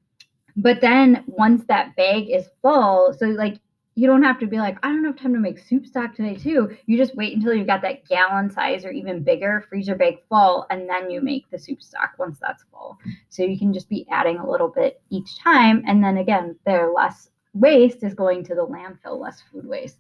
but 0.57 0.81
then 0.81 1.23
once 1.27 1.63
that 1.67 1.95
bag 1.95 2.29
is 2.29 2.49
full, 2.61 3.15
so 3.17 3.27
like 3.27 3.59
you 3.97 4.05
don't 4.05 4.21
have 4.21 4.39
to 4.39 4.45
be 4.45 4.57
like, 4.57 4.77
I 4.83 4.89
don't 4.89 5.05
have 5.05 5.17
time 5.17 5.33
to 5.33 5.39
make 5.39 5.57
soup 5.57 5.87
stock 5.87 6.13
today, 6.13 6.35
too. 6.35 6.77
You 6.85 6.97
just 6.97 7.15
wait 7.15 7.35
until 7.35 7.55
you've 7.55 7.65
got 7.65 7.81
that 7.81 8.07
gallon 8.07 8.51
size 8.51 8.85
or 8.85 8.91
even 8.91 9.23
bigger 9.23 9.65
freezer 9.67 9.95
bag 9.95 10.19
full, 10.29 10.67
and 10.69 10.87
then 10.87 11.09
you 11.09 11.19
make 11.19 11.49
the 11.49 11.57
soup 11.57 11.81
stock 11.81 12.11
once 12.19 12.37
that's 12.39 12.63
full. 12.71 12.99
So 13.29 13.41
you 13.41 13.57
can 13.57 13.73
just 13.73 13.89
be 13.89 14.05
adding 14.11 14.37
a 14.37 14.47
little 14.47 14.67
bit 14.67 15.01
each 15.09 15.39
time. 15.39 15.83
And 15.87 16.03
then 16.03 16.17
again, 16.17 16.55
there 16.63 16.93
less 16.93 17.31
waste 17.55 18.03
is 18.03 18.13
going 18.13 18.43
to 18.43 18.53
the 18.53 18.67
landfill, 18.67 19.19
less 19.19 19.41
food 19.51 19.65
waste. 19.65 19.97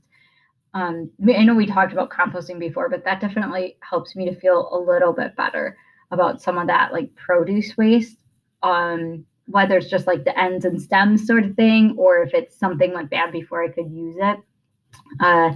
Um, 0.75 1.09
I 1.35 1.43
know 1.43 1.55
we 1.55 1.65
talked 1.65 1.91
about 1.91 2.11
composting 2.11 2.59
before, 2.59 2.89
but 2.89 3.03
that 3.03 3.19
definitely 3.19 3.77
helps 3.79 4.15
me 4.15 4.29
to 4.29 4.39
feel 4.39 4.69
a 4.71 4.77
little 4.77 5.11
bit 5.11 5.35
better 5.35 5.75
about 6.11 6.39
some 6.39 6.59
of 6.59 6.67
that 6.67 6.93
like 6.93 7.15
produce 7.15 7.75
waste. 7.77 8.17
Um, 8.61 9.25
whether 9.47 9.77
it's 9.77 9.89
just 9.89 10.07
like 10.07 10.23
the 10.25 10.37
ends 10.39 10.65
and 10.65 10.81
stems 10.81 11.25
sort 11.25 11.43
of 11.45 11.55
thing, 11.55 11.95
or 11.97 12.21
if 12.21 12.33
it's 12.33 12.55
something 12.57 12.93
went 12.93 13.09
bad 13.09 13.31
before 13.31 13.63
I 13.63 13.69
could 13.69 13.89
use 13.91 14.15
it. 14.19 14.39
Uh, 15.19 15.51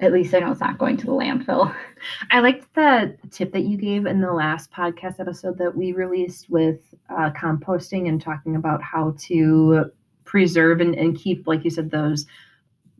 at 0.00 0.12
least 0.12 0.32
I 0.32 0.38
know 0.38 0.52
it's 0.52 0.60
not 0.60 0.78
going 0.78 0.96
to 0.98 1.06
the 1.06 1.12
landfill. 1.12 1.74
I 2.30 2.38
liked 2.40 2.72
the 2.74 3.16
tip 3.30 3.52
that 3.52 3.62
you 3.64 3.76
gave 3.76 4.06
in 4.06 4.20
the 4.20 4.32
last 4.32 4.70
podcast 4.70 5.18
episode 5.18 5.58
that 5.58 5.76
we 5.76 5.92
released 5.92 6.48
with 6.48 6.94
uh, 7.10 7.30
composting 7.30 8.08
and 8.08 8.20
talking 8.20 8.54
about 8.56 8.80
how 8.82 9.16
to 9.26 9.86
preserve 10.24 10.80
and, 10.80 10.94
and 10.94 11.16
keep, 11.16 11.46
like 11.48 11.64
you 11.64 11.70
said, 11.70 11.90
those 11.90 12.26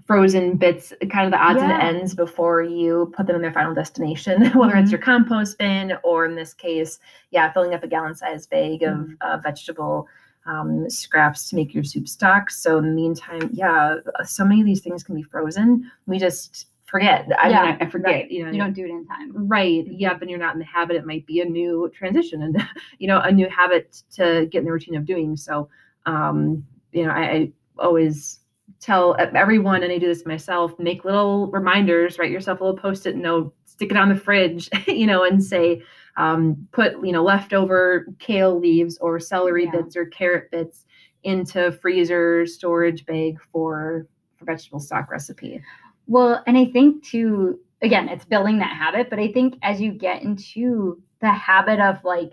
frozen 0.06 0.56
bits, 0.56 0.92
kind 1.10 1.26
of 1.26 1.30
the 1.32 1.38
odds 1.38 1.60
Yeah. 1.60 1.70
and 1.86 1.96
ends 1.98 2.14
before 2.14 2.62
you 2.62 3.12
put 3.14 3.26
them 3.26 3.36
in 3.36 3.42
their 3.42 3.52
final 3.52 3.74
destination, 3.74 4.46
whether 4.58 4.74
it's 4.76 4.88
Mhm. 4.88 4.92
your 4.92 5.00
compost 5.00 5.58
bin 5.58 5.92
or 6.02 6.24
in 6.24 6.34
this 6.34 6.54
case, 6.54 6.98
yeah, 7.30 7.52
filling 7.52 7.74
up 7.74 7.84
a 7.84 7.88
gallon 7.88 8.14
sized 8.14 8.48
bag 8.50 8.82
of 8.82 8.96
Mhm. 8.96 9.16
uh, 9.20 9.36
vegetable 9.42 10.08
um, 10.48 10.88
scraps 10.90 11.48
to 11.50 11.56
make 11.56 11.74
your 11.74 11.84
soup 11.84 12.08
stock. 12.08 12.50
So 12.50 12.78
in 12.78 12.84
the 12.86 12.90
meantime, 12.90 13.50
yeah, 13.52 13.96
so 14.24 14.44
many 14.44 14.60
of 14.60 14.66
these 14.66 14.80
things 14.80 15.02
can 15.04 15.14
be 15.14 15.22
frozen. 15.22 15.90
We 16.06 16.18
just 16.18 16.66
forget. 16.86 17.28
I 17.38 17.50
Yeah, 17.50 17.62
mean, 17.66 17.76
I, 17.80 17.84
I 17.84 17.90
forget. 17.90 18.10
right. 18.12 18.30
You 18.30 18.46
know, 18.46 18.50
You 18.50 18.58
don't 18.58 18.72
do 18.72 18.84
it 18.84 18.90
in 18.90 19.06
time. 19.06 19.46
Right. 19.46 19.86
Yep. 19.86 20.22
And 20.22 20.30
you're 20.30 20.38
not 20.38 20.54
in 20.54 20.58
the 20.58 20.64
habit. 20.64 20.96
It 20.96 21.04
might 21.06 21.26
be 21.26 21.40
a 21.42 21.44
new 21.44 21.90
transition 21.94 22.42
and, 22.42 22.56
you 22.98 23.06
know, 23.06 23.20
a 23.20 23.30
new 23.30 23.48
habit 23.48 24.02
to 24.14 24.48
get 24.50 24.60
in 24.60 24.64
the 24.64 24.72
routine 24.72 24.96
of 24.96 25.04
doing. 25.04 25.36
So, 25.36 25.68
um, 26.06 26.64
you 26.92 27.04
know, 27.04 27.10
I, 27.10 27.22
I 27.22 27.52
always 27.78 28.40
tell 28.80 29.16
everyone, 29.18 29.82
and 29.82 29.92
I 29.92 29.98
do 29.98 30.06
this 30.08 30.24
myself, 30.24 30.78
make 30.78 31.04
little 31.04 31.48
reminders, 31.48 32.18
write 32.18 32.30
yourself 32.30 32.60
a 32.60 32.64
little 32.64 32.78
post-it 32.78 33.16
note, 33.16 33.54
stick 33.66 33.90
it 33.90 33.96
on 33.96 34.08
the 34.08 34.14
fridge, 34.16 34.70
you 34.86 35.06
know, 35.06 35.24
and 35.24 35.42
say, 35.42 35.82
um, 36.18 36.68
put, 36.72 36.92
you 37.04 37.12
know, 37.12 37.22
leftover 37.22 38.06
kale 38.18 38.58
leaves 38.58 38.98
or 38.98 39.18
celery 39.18 39.64
Yeah. 39.64 39.80
bits 39.80 39.96
or 39.96 40.04
carrot 40.06 40.50
bits 40.50 40.84
into 41.22 41.72
freezer 41.72 42.44
storage 42.44 43.06
bag 43.06 43.38
for, 43.52 44.06
for 44.36 44.44
vegetable 44.44 44.80
stock 44.80 45.10
recipe. 45.10 45.62
Well, 46.06 46.42
and 46.46 46.58
I 46.58 46.66
think 46.66 47.04
too, 47.04 47.60
again, 47.82 48.08
it's 48.08 48.24
building 48.24 48.58
that 48.58 48.76
habit, 48.76 49.10
but 49.10 49.18
I 49.18 49.32
think 49.32 49.54
as 49.62 49.80
you 49.80 49.92
get 49.92 50.22
into 50.22 51.00
the 51.20 51.30
habit 51.30 51.80
of 51.80 52.02
like, 52.04 52.32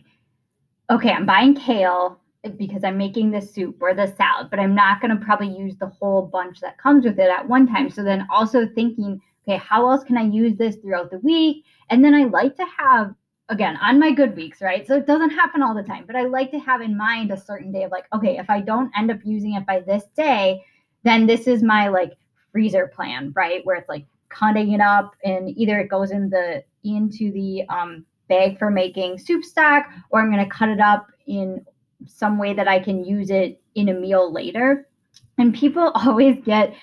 okay, 0.89 1.11
I'm 1.11 1.25
buying 1.25 1.55
kale 1.55 2.19
because 2.57 2.83
I'm 2.83 2.97
making 2.97 3.31
this 3.31 3.53
soup 3.53 3.77
or 3.81 3.93
the 3.93 4.07
salad, 4.15 4.49
but 4.49 4.59
I'm 4.59 4.75
not 4.75 5.01
going 5.01 5.17
to 5.17 5.25
probably 5.25 5.49
use 5.49 5.75
the 5.77 5.87
whole 5.87 6.23
bunch 6.23 6.59
that 6.61 6.77
comes 6.77 7.05
with 7.05 7.19
it 7.19 7.29
at 7.29 7.47
one 7.47 7.67
time. 7.67 7.89
So 7.89 8.03
then 8.03 8.27
also 8.31 8.67
thinking, 8.67 9.19
okay, 9.47 9.57
how 9.57 9.89
else 9.89 10.03
can 10.03 10.17
I 10.17 10.23
use 10.23 10.55
this 10.55 10.75
throughout 10.77 11.09
the 11.11 11.19
week? 11.19 11.65
And 11.89 12.03
then 12.05 12.13
I 12.13 12.25
like 12.25 12.55
to 12.57 12.65
have, 12.77 13.13
again, 13.49 13.77
on 13.77 13.99
my 13.99 14.11
good 14.11 14.35
weeks, 14.35 14.61
right? 14.61 14.87
So 14.87 14.95
it 14.95 15.05
doesn't 15.05 15.29
happen 15.29 15.61
all 15.61 15.75
the 15.75 15.83
time, 15.83 16.05
but 16.07 16.15
I 16.15 16.23
like 16.23 16.51
to 16.51 16.59
have 16.59 16.81
in 16.81 16.97
mind 16.97 17.31
a 17.31 17.37
certain 17.37 17.71
day 17.71 17.83
of 17.83 17.91
like, 17.91 18.05
okay, 18.13 18.37
if 18.37 18.49
I 18.49 18.61
don't 18.61 18.91
end 18.97 19.11
up 19.11 19.19
using 19.23 19.53
it 19.53 19.65
by 19.65 19.81
this 19.81 20.03
day, 20.15 20.63
then 21.03 21.27
this 21.27 21.47
is 21.47 21.61
my 21.61 21.87
like 21.87 22.13
freezer 22.51 22.87
plan, 22.87 23.31
right? 23.35 23.63
Where 23.65 23.75
it's 23.75 23.89
like 23.89 24.05
cutting 24.29 24.71
it 24.71 24.81
up 24.81 25.15
and 25.23 25.49
either 25.57 25.79
it 25.79 25.89
goes 25.89 26.11
in 26.11 26.29
the 26.29 26.63
into 26.83 27.31
the 27.31 27.63
um, 27.69 28.05
bag 28.27 28.57
for 28.57 28.71
making 28.71 29.19
soup 29.19 29.43
stock, 29.43 29.87
or 30.09 30.19
I'm 30.19 30.31
going 30.31 30.43
to 30.43 30.49
cut 30.49 30.69
it 30.69 30.79
up 30.79 31.07
in 31.27 31.63
some 32.07 32.37
way 32.37 32.53
that 32.53 32.67
I 32.67 32.79
can 32.79 33.03
use 33.03 33.29
it 33.29 33.61
in 33.75 33.89
a 33.89 33.93
meal 33.93 34.31
later. 34.31 34.87
And 35.37 35.53
people 35.53 35.91
always 35.95 36.39
get 36.43 36.73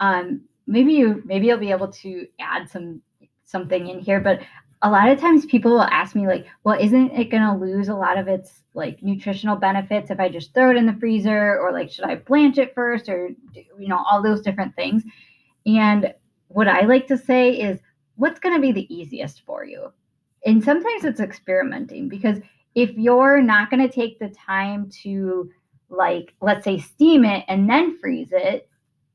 um, 0.00 0.42
maybe 0.66 0.92
you 0.92 1.22
maybe 1.24 1.46
you'll 1.46 1.58
be 1.58 1.70
able 1.70 1.88
to 1.88 2.26
add 2.40 2.68
some 2.68 3.00
something 3.44 3.88
in 3.88 4.00
here, 4.00 4.20
but 4.20 4.40
a 4.84 4.90
lot 4.90 5.08
of 5.08 5.18
times 5.18 5.46
people 5.46 5.72
will 5.72 5.80
ask 5.80 6.14
me 6.14 6.26
like, 6.26 6.46
well, 6.62 6.78
isn't 6.78 7.12
it 7.12 7.30
going 7.30 7.42
to 7.42 7.56
lose 7.56 7.88
a 7.88 7.94
lot 7.94 8.18
of 8.18 8.28
its 8.28 8.62
like 8.74 9.02
nutritional 9.02 9.56
benefits 9.56 10.10
if 10.10 10.20
I 10.20 10.28
just 10.28 10.52
throw 10.52 10.70
it 10.70 10.76
in 10.76 10.84
the 10.84 10.92
freezer 11.00 11.58
or 11.58 11.72
like 11.72 11.90
should 11.90 12.04
I 12.04 12.16
blanch 12.16 12.58
it 12.58 12.74
first 12.74 13.08
or 13.08 13.30
you 13.54 13.88
know 13.88 14.04
all 14.08 14.22
those 14.22 14.42
different 14.42 14.76
things. 14.76 15.02
And 15.64 16.12
what 16.48 16.68
I 16.68 16.82
like 16.82 17.06
to 17.06 17.16
say 17.16 17.52
is 17.52 17.80
what's 18.16 18.38
going 18.38 18.54
to 18.54 18.60
be 18.60 18.72
the 18.72 18.94
easiest 18.94 19.40
for 19.46 19.64
you. 19.64 19.90
And 20.44 20.62
sometimes 20.62 21.04
it's 21.04 21.20
experimenting 21.20 22.10
because 22.10 22.38
if 22.74 22.90
you're 22.90 23.40
not 23.40 23.70
going 23.70 23.88
to 23.88 23.92
take 23.92 24.18
the 24.18 24.28
time 24.28 24.90
to 25.02 25.50
like 25.88 26.34
let's 26.42 26.64
say 26.64 26.78
steam 26.78 27.24
it 27.24 27.46
and 27.48 27.70
then 27.70 27.98
freeze 27.98 28.32
it 28.32 28.68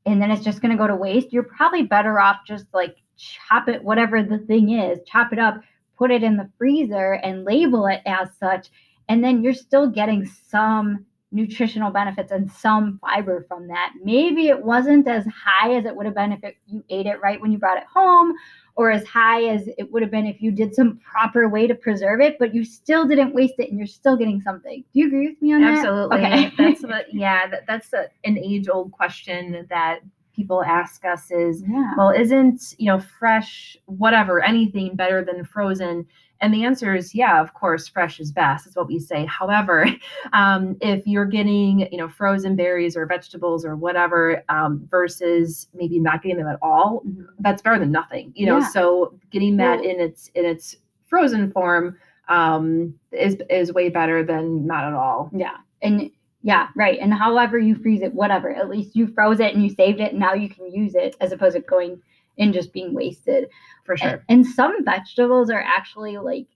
and 0.04 0.20
then 0.20 0.32
it's 0.32 0.44
just 0.44 0.62
going 0.62 0.72
to 0.72 0.78
go 0.78 0.88
to 0.88 0.96
waste, 0.96 1.32
you're 1.32 1.44
probably 1.44 1.84
better 1.84 2.18
off 2.18 2.38
just 2.44 2.66
like 2.74 2.96
chop 3.20 3.68
it 3.68 3.84
whatever 3.84 4.22
the 4.22 4.38
thing 4.38 4.70
is, 4.70 4.98
chop 5.06 5.32
it 5.32 5.38
up, 5.38 5.60
put 5.98 6.10
it 6.10 6.22
in 6.22 6.36
the 6.36 6.50
freezer 6.56 7.14
and 7.22 7.44
label 7.44 7.86
it 7.86 8.00
as 8.06 8.28
such 8.38 8.68
and 9.10 9.24
then 9.24 9.42
you're 9.42 9.52
still 9.52 9.88
getting 9.88 10.24
some 10.24 11.04
nutritional 11.32 11.90
benefits 11.90 12.30
and 12.30 12.50
some 12.50 12.98
fiber 13.00 13.44
from 13.48 13.66
that. 13.66 13.92
Maybe 14.04 14.48
it 14.48 14.64
wasn't 14.64 15.08
as 15.08 15.26
high 15.26 15.74
as 15.74 15.84
it 15.84 15.94
would 15.96 16.06
have 16.06 16.14
been 16.14 16.30
if 16.30 16.44
it, 16.44 16.56
you 16.66 16.84
ate 16.90 17.06
it 17.06 17.20
right 17.20 17.40
when 17.40 17.50
you 17.50 17.58
brought 17.58 17.76
it 17.76 17.86
home, 17.92 18.32
or 18.76 18.92
as 18.92 19.04
high 19.06 19.46
as 19.46 19.68
it 19.78 19.90
would 19.90 20.02
have 20.02 20.12
been 20.12 20.26
if 20.26 20.40
you 20.40 20.52
did 20.52 20.76
some 20.76 20.98
proper 20.98 21.48
way 21.48 21.66
to 21.66 21.74
preserve 21.74 22.20
it, 22.20 22.36
but 22.38 22.54
you 22.54 22.64
still 22.64 23.04
didn't 23.04 23.34
waste 23.34 23.54
it 23.58 23.68
and 23.68 23.78
you're 23.78 23.86
still 23.86 24.16
getting 24.16 24.40
something. 24.40 24.84
Do 24.92 25.00
you 25.00 25.08
agree 25.08 25.28
with 25.28 25.42
me 25.42 25.54
on 25.54 25.62
that? 25.62 25.78
Absolutely. 25.78 26.18
Okay. 26.18 26.52
that's 26.56 26.82
what, 26.84 27.12
yeah, 27.12 27.48
that, 27.48 27.66
that's 27.66 27.92
a, 27.92 28.06
an 28.22 28.38
age 28.38 28.68
old 28.68 28.92
question 28.92 29.66
that 29.70 30.00
people 30.34 30.62
ask 30.64 31.04
us 31.04 31.30
is, 31.30 31.62
yeah. 31.68 31.92
well, 31.96 32.10
isn't, 32.10 32.74
you 32.78 32.86
know, 32.86 32.98
fresh, 33.00 33.76
whatever, 33.86 34.42
anything 34.42 34.96
better 34.96 35.24
than 35.24 35.44
frozen? 35.44 36.06
And 36.42 36.54
the 36.54 36.64
answer 36.64 36.94
is, 36.94 37.14
yeah, 37.14 37.40
of 37.40 37.52
course, 37.52 37.86
fresh 37.86 38.18
is 38.18 38.32
best, 38.32 38.66
is 38.66 38.74
what 38.74 38.86
we 38.86 38.98
say. 38.98 39.26
However, 39.40 39.86
um, 40.32 40.76
if 40.80 41.06
you're 41.06 41.26
getting, 41.26 41.88
you 41.92 41.98
know, 41.98 42.08
frozen 42.08 42.56
berries 42.56 42.96
or 42.96 43.04
vegetables 43.06 43.64
or 43.64 43.76
whatever, 43.76 44.42
um, 44.48 44.86
versus 44.90 45.68
maybe 45.74 45.98
not 45.98 46.22
getting 46.22 46.38
them 46.38 46.46
at 46.48 46.58
all, 46.62 47.02
Mhm. 47.06 47.26
that's 47.40 47.60
better 47.62 47.78
than 47.78 47.92
nothing, 47.92 48.32
you 48.34 48.46
know. 48.46 48.58
Yeah. 48.58 48.68
So 48.68 49.14
getting 49.30 49.56
that 49.58 49.84
in 49.84 50.00
its 50.00 50.28
in 50.34 50.44
its 50.46 50.76
frozen 51.06 51.50
form 51.52 51.98
um, 52.28 52.94
is 53.12 53.36
is 53.50 53.72
way 53.72 53.88
better 53.90 54.22
than 54.24 54.64
not 54.66 54.84
at 54.84 54.94
all. 54.94 55.30
Yeah. 55.34 55.56
And 55.82 56.10
yeah, 56.42 56.68
right. 56.74 56.98
And 57.00 57.12
however 57.12 57.58
you 57.58 57.74
freeze 57.74 58.02
it, 58.02 58.14
whatever, 58.14 58.50
at 58.50 58.68
least 58.70 58.96
you 58.96 59.06
froze 59.08 59.40
it 59.40 59.54
and 59.54 59.62
you 59.62 59.70
saved 59.70 60.00
it 60.00 60.12
and 60.12 60.20
now 60.20 60.34
you 60.34 60.48
can 60.48 60.72
use 60.72 60.94
it 60.94 61.16
as 61.20 61.32
opposed 61.32 61.54
to 61.56 61.60
going 61.62 62.00
and 62.38 62.54
just 62.54 62.72
being 62.72 62.94
wasted. 62.94 63.48
For 63.84 63.96
sure. 63.96 64.24
and 64.28 64.46
some 64.46 64.84
vegetables 64.84 65.50
are 65.50 65.60
actually 65.62 66.16
like 66.18 66.46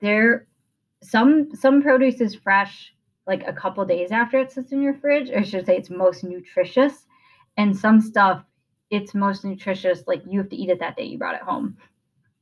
they're 0.00 0.46
some 1.02 1.54
some 1.54 1.82
produce 1.82 2.20
is 2.20 2.34
fresh 2.34 2.94
like 3.26 3.46
a 3.46 3.52
couple 3.52 3.84
days 3.84 4.10
after 4.10 4.38
it 4.38 4.50
sits 4.52 4.72
in 4.72 4.80
your 4.82 4.94
fridge, 4.94 5.30
or 5.30 5.38
I 5.38 5.42
should 5.42 5.66
say 5.66 5.76
it's 5.76 5.90
most 5.90 6.24
nutritious. 6.24 7.06
And 7.58 7.76
some 7.76 8.00
stuff 8.00 8.42
it's 8.90 9.14
most 9.14 9.44
nutritious 9.44 10.04
like 10.06 10.22
you 10.28 10.38
have 10.38 10.48
to 10.48 10.56
eat 10.56 10.70
it 10.70 10.78
that 10.80 10.96
day 10.96 11.04
you 11.04 11.18
brought 11.18 11.34
it 11.34 11.42
home. 11.42 11.76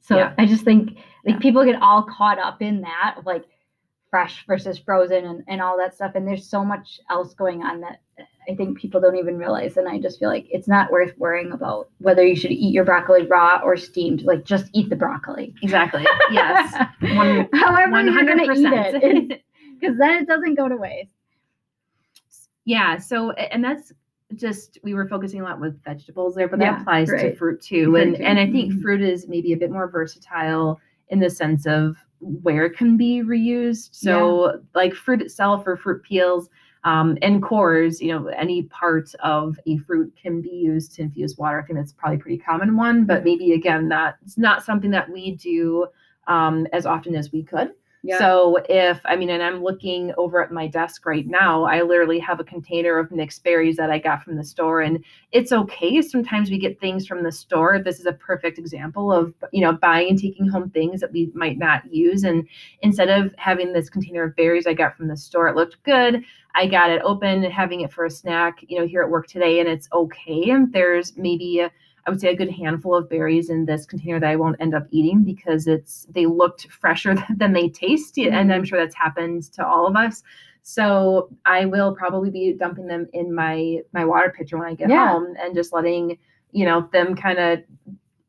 So 0.00 0.16
Yeah. 0.18 0.34
I 0.38 0.46
just 0.46 0.64
think 0.64 0.96
like 1.24 1.34
Yeah. 1.34 1.38
people 1.38 1.64
get 1.64 1.80
all 1.82 2.02
caught 2.04 2.38
up 2.38 2.62
in 2.62 2.82
that 2.82 3.16
of 3.18 3.26
like 3.26 3.44
fresh 4.14 4.46
versus 4.46 4.78
frozen 4.78 5.24
and, 5.24 5.42
and 5.48 5.60
all 5.60 5.76
that 5.76 5.92
stuff. 5.92 6.12
And 6.14 6.24
there's 6.24 6.48
so 6.48 6.64
much 6.64 7.00
else 7.10 7.34
going 7.34 7.64
on 7.64 7.80
that 7.80 8.00
I 8.48 8.54
think 8.54 8.78
people 8.78 9.00
don't 9.00 9.16
even 9.16 9.36
realize. 9.36 9.76
And 9.76 9.88
I 9.88 9.98
just 9.98 10.20
feel 10.20 10.28
like 10.28 10.46
it's 10.50 10.68
not 10.68 10.92
worth 10.92 11.18
worrying 11.18 11.50
about 11.50 11.88
whether 11.98 12.24
you 12.24 12.36
should 12.36 12.52
eat 12.52 12.72
your 12.72 12.84
broccoli 12.84 13.26
raw 13.26 13.60
or 13.64 13.76
steamed. 13.76 14.22
Like 14.22 14.44
just 14.44 14.70
eat 14.72 14.88
the 14.88 14.94
broccoli. 14.94 15.52
Exactly. 15.62 16.06
Yes. 16.30 16.72
One 17.16 17.48
However 17.54 17.90
one 17.90 18.06
you're 18.06 18.24
gonna 18.24 18.44
eat 18.44 18.68
it. 18.72 19.42
Because 19.80 19.96
then 19.98 20.12
it 20.22 20.28
doesn't 20.28 20.54
go 20.54 20.68
to 20.68 20.76
waste. 20.76 21.10
Yeah. 22.64 22.98
So 22.98 23.32
and 23.32 23.64
that's 23.64 23.92
just 24.36 24.78
we 24.84 24.94
were 24.94 25.08
focusing 25.08 25.40
a 25.40 25.42
lot 25.44 25.58
with 25.60 25.82
vegetables 25.82 26.36
there, 26.36 26.46
but 26.46 26.60
that 26.60 26.66
Yeah, 26.66 26.80
applies 26.82 27.08
to 27.08 27.34
fruit 27.34 27.60
too. 27.60 27.86
Fruit 27.86 27.96
and 28.00 28.16
too. 28.16 28.22
and 28.22 28.38
I 28.38 28.48
think 28.48 28.74
Mhm. 28.74 28.80
fruit 28.80 29.02
is 29.02 29.26
maybe 29.26 29.52
a 29.54 29.56
bit 29.56 29.72
more 29.72 29.88
versatile 29.88 30.80
in 31.08 31.18
the 31.18 31.30
sense 31.30 31.66
of 31.66 31.96
where 32.42 32.64
it 32.64 32.76
can 32.76 32.96
be 32.96 33.22
reused. 33.22 33.90
So 33.92 34.60
like 34.74 34.94
fruit 34.94 35.22
itself 35.22 35.66
or 35.66 35.76
fruit 35.76 36.02
peels. 36.02 36.48
Um, 36.84 37.16
and 37.22 37.42
cores, 37.42 38.02
you 38.02 38.08
know, 38.12 38.26
any 38.26 38.64
part 38.64 39.14
of 39.22 39.58
a 39.66 39.78
fruit 39.78 40.12
can 40.20 40.42
be 40.42 40.50
used 40.50 40.94
to 40.96 41.02
infuse 41.02 41.38
water. 41.38 41.58
I 41.58 41.64
think 41.64 41.78
that's 41.78 41.92
probably 41.94 42.16
a 42.16 42.20
pretty 42.20 42.36
common 42.38 42.76
one, 42.76 43.06
but 43.06 43.22
Mhm. 43.22 43.24
maybe 43.24 43.52
again, 43.52 43.88
that's 43.88 44.36
not 44.36 44.62
something 44.64 44.90
that 44.90 45.08
we 45.10 45.30
do 45.30 45.86
um, 46.26 46.66
as 46.74 46.84
often 46.84 47.14
as 47.14 47.32
we 47.32 47.42
could. 47.42 47.72
Yeah. 48.06 48.18
So 48.18 48.58
if 48.68 49.00
I 49.06 49.16
mean, 49.16 49.30
and 49.30 49.42
I'm 49.42 49.62
looking 49.62 50.12
over 50.18 50.44
at 50.44 50.52
my 50.52 50.66
desk 50.66 51.06
right 51.06 51.26
now, 51.26 51.64
I 51.64 51.80
literally 51.80 52.18
have 52.18 52.38
a 52.38 52.44
container 52.44 52.98
of 52.98 53.10
mixed 53.10 53.42
berries 53.42 53.76
that 53.76 53.90
I 53.90 53.98
got 53.98 54.22
from 54.22 54.36
the 54.36 54.44
store, 54.44 54.82
and 54.82 55.02
it's 55.32 55.52
okay. 55.52 56.02
Sometimes 56.02 56.50
we 56.50 56.58
get 56.58 56.78
things 56.78 57.06
from 57.06 57.22
the 57.22 57.32
store. 57.32 57.78
This 57.82 58.00
is 58.00 58.04
a 58.04 58.12
perfect 58.12 58.58
example 58.58 59.10
of 59.10 59.32
you 59.52 59.62
know 59.62 59.72
buying 59.72 60.10
and 60.10 60.18
taking 60.20 60.46
home 60.46 60.68
things 60.68 61.00
that 61.00 61.12
we 61.12 61.32
might 61.34 61.56
not 61.56 61.90
use, 61.90 62.24
and 62.24 62.46
instead 62.82 63.08
of 63.08 63.34
having 63.38 63.72
this 63.72 63.88
container 63.88 64.24
of 64.24 64.36
berries 64.36 64.66
I 64.66 64.74
got 64.74 64.98
from 64.98 65.08
the 65.08 65.16
store, 65.16 65.48
it 65.48 65.56
looked 65.56 65.82
good. 65.84 66.22
I 66.54 66.66
got 66.66 66.90
it 66.90 67.00
open, 67.04 67.42
having 67.44 67.80
it 67.80 67.92
for 67.92 68.04
a 68.04 68.10
snack, 68.10 68.58
you 68.68 68.78
know, 68.78 68.86
here 68.86 69.02
at 69.02 69.08
work 69.08 69.28
today, 69.28 69.60
and 69.60 69.68
it's 69.68 69.88
okay. 69.94 70.50
And 70.50 70.70
there's 70.74 71.16
maybe 71.16 71.60
a, 71.60 71.70
I 72.06 72.10
would 72.10 72.20
say 72.20 72.28
a 72.28 72.36
good 72.36 72.50
handful 72.50 72.94
of 72.94 73.08
berries 73.08 73.48
in 73.48 73.64
this 73.64 73.86
container 73.86 74.20
that 74.20 74.28
I 74.30 74.36
won't 74.36 74.60
end 74.60 74.74
up 74.74 74.86
eating 74.90 75.24
because 75.24 75.66
it's 75.66 76.06
they 76.10 76.26
looked 76.26 76.70
fresher 76.70 77.14
than 77.36 77.52
they 77.52 77.68
taste, 77.68 78.18
and 78.18 78.52
I'm 78.52 78.64
sure 78.64 78.78
that's 78.78 78.94
happened 78.94 79.44
to 79.54 79.66
all 79.66 79.86
of 79.86 79.96
us. 79.96 80.22
So 80.62 81.30
I 81.44 81.66
will 81.66 81.94
probably 81.94 82.30
be 82.30 82.52
dumping 82.54 82.86
them 82.86 83.06
in 83.12 83.34
my 83.34 83.80
my 83.92 84.04
water 84.04 84.32
pitcher 84.36 84.58
when 84.58 84.68
I 84.68 84.74
get 84.74 84.88
Yeah. 84.90 85.10
home 85.12 85.34
and 85.40 85.54
just 85.54 85.72
letting 85.72 86.18
you 86.52 86.64
know 86.66 86.88
them 86.92 87.14
kind 87.16 87.38
of 87.38 87.60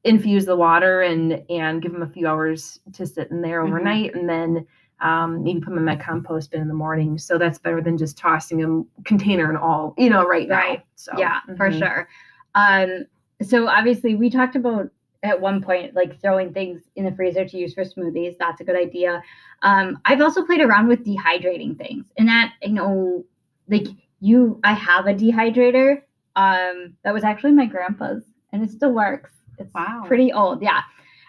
infuse 0.03 0.45
the 0.45 0.55
water 0.55 1.01
and 1.01 1.43
and 1.49 1.81
give 1.81 1.91
them 1.91 2.03
a 2.03 2.07
few 2.09 2.27
hours 2.27 2.79
to 2.93 3.05
sit 3.05 3.29
in 3.31 3.41
there 3.41 3.61
Mhm. 3.61 3.67
overnight 3.67 4.15
and 4.15 4.29
then 4.29 4.65
um, 5.01 5.43
maybe 5.43 5.59
put 5.59 5.69
them 5.71 5.77
in 5.79 5.83
my 5.85 5.95
compost 5.95 6.51
bin 6.51 6.61
in 6.61 6.67
the 6.67 6.73
morning 6.73 7.17
so 7.17 7.37
that's 7.37 7.57
better 7.59 7.81
than 7.81 7.97
just 7.97 8.17
tossing 8.17 8.59
them 8.59 8.85
container 9.03 9.49
and 9.49 9.57
all 9.57 9.93
you 9.97 10.09
know 10.09 10.25
right 10.25 10.47
now 10.47 10.55
Right. 10.55 10.83
so 10.95 11.11
yeah, 11.17 11.39
for 11.57 11.69
mhm. 11.69 11.77
sure. 11.79 12.07
Um, 12.55 13.05
so 13.41 13.67
obviously 13.67 14.15
we 14.15 14.29
talked 14.29 14.55
about 14.55 14.89
at 15.23 15.39
one 15.41 15.61
point 15.61 15.95
like 15.95 16.21
throwing 16.21 16.53
things 16.53 16.81
in 16.95 17.05
the 17.05 17.11
freezer 17.11 17.45
to 17.45 17.57
use 17.57 17.73
for 17.73 17.83
smoothies. 17.83 18.37
That's 18.37 18.61
a 18.61 18.63
good 18.63 18.77
idea. 18.77 19.23
Um, 19.63 19.99
I've 20.05 20.21
also 20.21 20.45
played 20.45 20.61
around 20.61 20.87
with 20.87 21.03
dehydrating 21.03 21.77
things, 21.77 22.05
and 22.17 22.27
that 22.27 22.53
you 22.61 22.73
know, 22.73 23.25
like 23.67 23.87
you, 24.19 24.59
I 24.63 24.73
have 24.73 25.07
a 25.07 25.13
dehydrator. 25.13 26.01
Um, 26.35 26.93
that 27.03 27.13
was 27.13 27.23
actually 27.23 27.53
my 27.53 27.65
grandpa's, 27.65 28.23
and 28.51 28.63
it 28.63 28.69
still 28.71 28.91
works. 28.91 29.31
It's 29.57 29.73
Wow. 29.73 30.03
pretty 30.05 30.31
old, 30.33 30.61
yeah. 30.61 30.81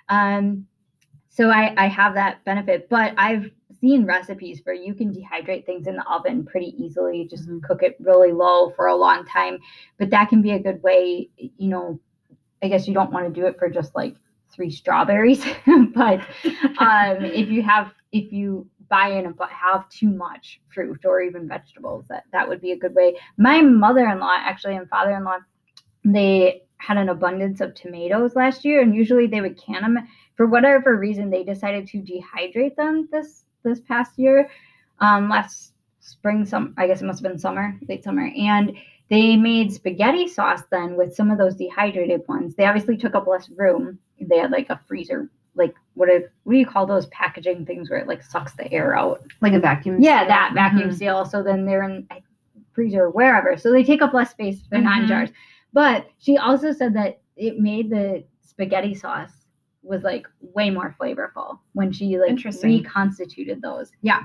Um, 0.08 0.66
so 1.28 1.50
I 1.50 1.74
I 1.76 1.86
have 1.88 2.14
that 2.14 2.44
benefit, 2.44 2.88
but 2.88 3.14
I've 3.16 3.50
seen 3.80 4.04
recipes 4.06 4.60
where 4.64 4.74
you 4.74 4.94
can 4.94 5.12
dehydrate 5.12 5.66
things 5.66 5.86
in 5.86 5.96
the 5.96 6.06
oven 6.08 6.44
pretty 6.44 6.74
easily. 6.82 7.26
Just 7.28 7.48
Mhm. 7.48 7.62
cook 7.62 7.82
it 7.82 7.96
really 8.00 8.32
low 8.32 8.70
for 8.70 8.86
a 8.86 8.96
long 8.96 9.24
time, 9.24 9.58
but 9.98 10.10
that 10.10 10.28
can 10.28 10.42
be 10.42 10.52
a 10.52 10.58
good 10.58 10.82
way. 10.82 11.30
You 11.36 11.68
know, 11.68 12.00
I 12.62 12.68
guess 12.68 12.88
you 12.88 12.94
don't 12.94 13.12
want 13.12 13.26
to 13.26 13.40
do 13.40 13.46
it 13.46 13.58
for 13.58 13.68
just 13.68 13.94
like 13.94 14.16
three 14.50 14.70
strawberries, 14.70 15.44
but 15.94 16.20
um, 16.78 17.24
if 17.40 17.48
you 17.48 17.62
have 17.62 17.92
if 18.12 18.32
you 18.32 18.66
buy 18.88 19.08
in 19.08 19.32
but 19.32 19.50
have 19.50 19.88
too 19.88 20.08
much 20.10 20.60
fruit 20.68 21.04
or 21.04 21.20
even 21.20 21.48
vegetables, 21.48 22.06
that 22.08 22.24
that 22.32 22.48
would 22.48 22.60
be 22.60 22.72
a 22.72 22.78
good 22.78 22.94
way. 22.94 23.16
My 23.36 23.60
mother-in-law 23.60 24.36
actually 24.38 24.76
and 24.76 24.88
father-in-law, 24.88 25.38
they 26.04 26.62
had 26.78 26.96
an 26.98 27.08
abundance 27.08 27.60
of 27.60 27.74
tomatoes 27.74 28.36
last 28.36 28.64
year, 28.64 28.80
and 28.80 28.94
usually 28.94 29.26
they 29.26 29.40
would 29.40 29.56
can 29.58 29.82
them. 29.82 29.98
For 30.36 30.46
whatever 30.46 30.96
reason, 30.96 31.30
they 31.30 31.42
decided 31.42 31.88
to 31.88 31.98
dehydrate 32.02 32.76
them 32.76 33.08
this 33.10 33.45
this 33.66 33.80
past 33.80 34.18
year, 34.18 34.48
um, 35.00 35.28
last 35.28 35.72
spring. 36.00 36.44
Some 36.46 36.72
I 36.78 36.86
guess 36.86 37.02
it 37.02 37.04
must 37.04 37.22
have 37.22 37.30
been 37.30 37.38
summer, 37.38 37.78
late 37.88 38.02
summer, 38.04 38.30
and 38.36 38.72
they 39.08 39.36
made 39.36 39.72
spaghetti 39.72 40.26
sauce 40.28 40.62
then 40.70 40.96
with 40.96 41.14
some 41.14 41.30
of 41.30 41.38
those 41.38 41.54
dehydrated 41.56 42.22
ones. 42.28 42.54
They 42.54 42.64
obviously 42.64 42.96
took 42.96 43.14
up 43.14 43.26
less 43.26 43.48
room. 43.50 43.98
They 44.20 44.38
had 44.38 44.50
like 44.50 44.68
a 44.70 44.80
freezer, 44.88 45.30
like 45.54 45.74
what 45.94 46.08
do, 46.08 46.24
what 46.44 46.52
do 46.54 46.58
you 46.58 46.66
call 46.66 46.86
those 46.86 47.06
packaging 47.06 47.66
things 47.66 47.88
where 47.90 47.98
it 48.00 48.08
like 48.08 48.22
sucks 48.22 48.54
the 48.54 48.70
air 48.72 48.96
out? 48.96 49.22
like 49.42 49.52
a 49.52 49.60
vacuum 49.60 50.00
Yeah, 50.02 50.20
seal. 50.20 50.28
that 50.28 50.50
vacuum 50.54 50.90
Mhm. 50.90 50.94
seal. 50.94 51.24
So 51.24 51.42
then 51.42 51.64
they're 51.66 51.84
in 51.84 52.06
a 52.10 52.16
freezer 52.72 53.04
or 53.04 53.10
wherever. 53.10 53.56
So 53.56 53.70
they 53.70 53.84
take 53.84 54.02
up 54.02 54.12
less 54.12 54.30
space. 54.30 54.62
They're 54.70 54.80
not 54.80 54.98
in 55.00 55.04
Mhm. 55.04 55.08
jars. 55.08 55.30
But 55.72 56.06
she 56.18 56.36
also 56.38 56.72
said 56.72 56.94
that 56.94 57.20
it 57.36 57.60
made 57.60 57.90
the 57.90 58.24
spaghetti 58.40 58.94
sauce 58.94 59.45
was 59.86 60.02
like 60.02 60.26
way 60.40 60.70
more 60.70 60.94
flavorful 61.00 61.58
when 61.72 61.92
she 61.92 62.18
like 62.18 62.38
reconstituted 62.62 63.62
those. 63.62 63.90
Yeah. 64.02 64.24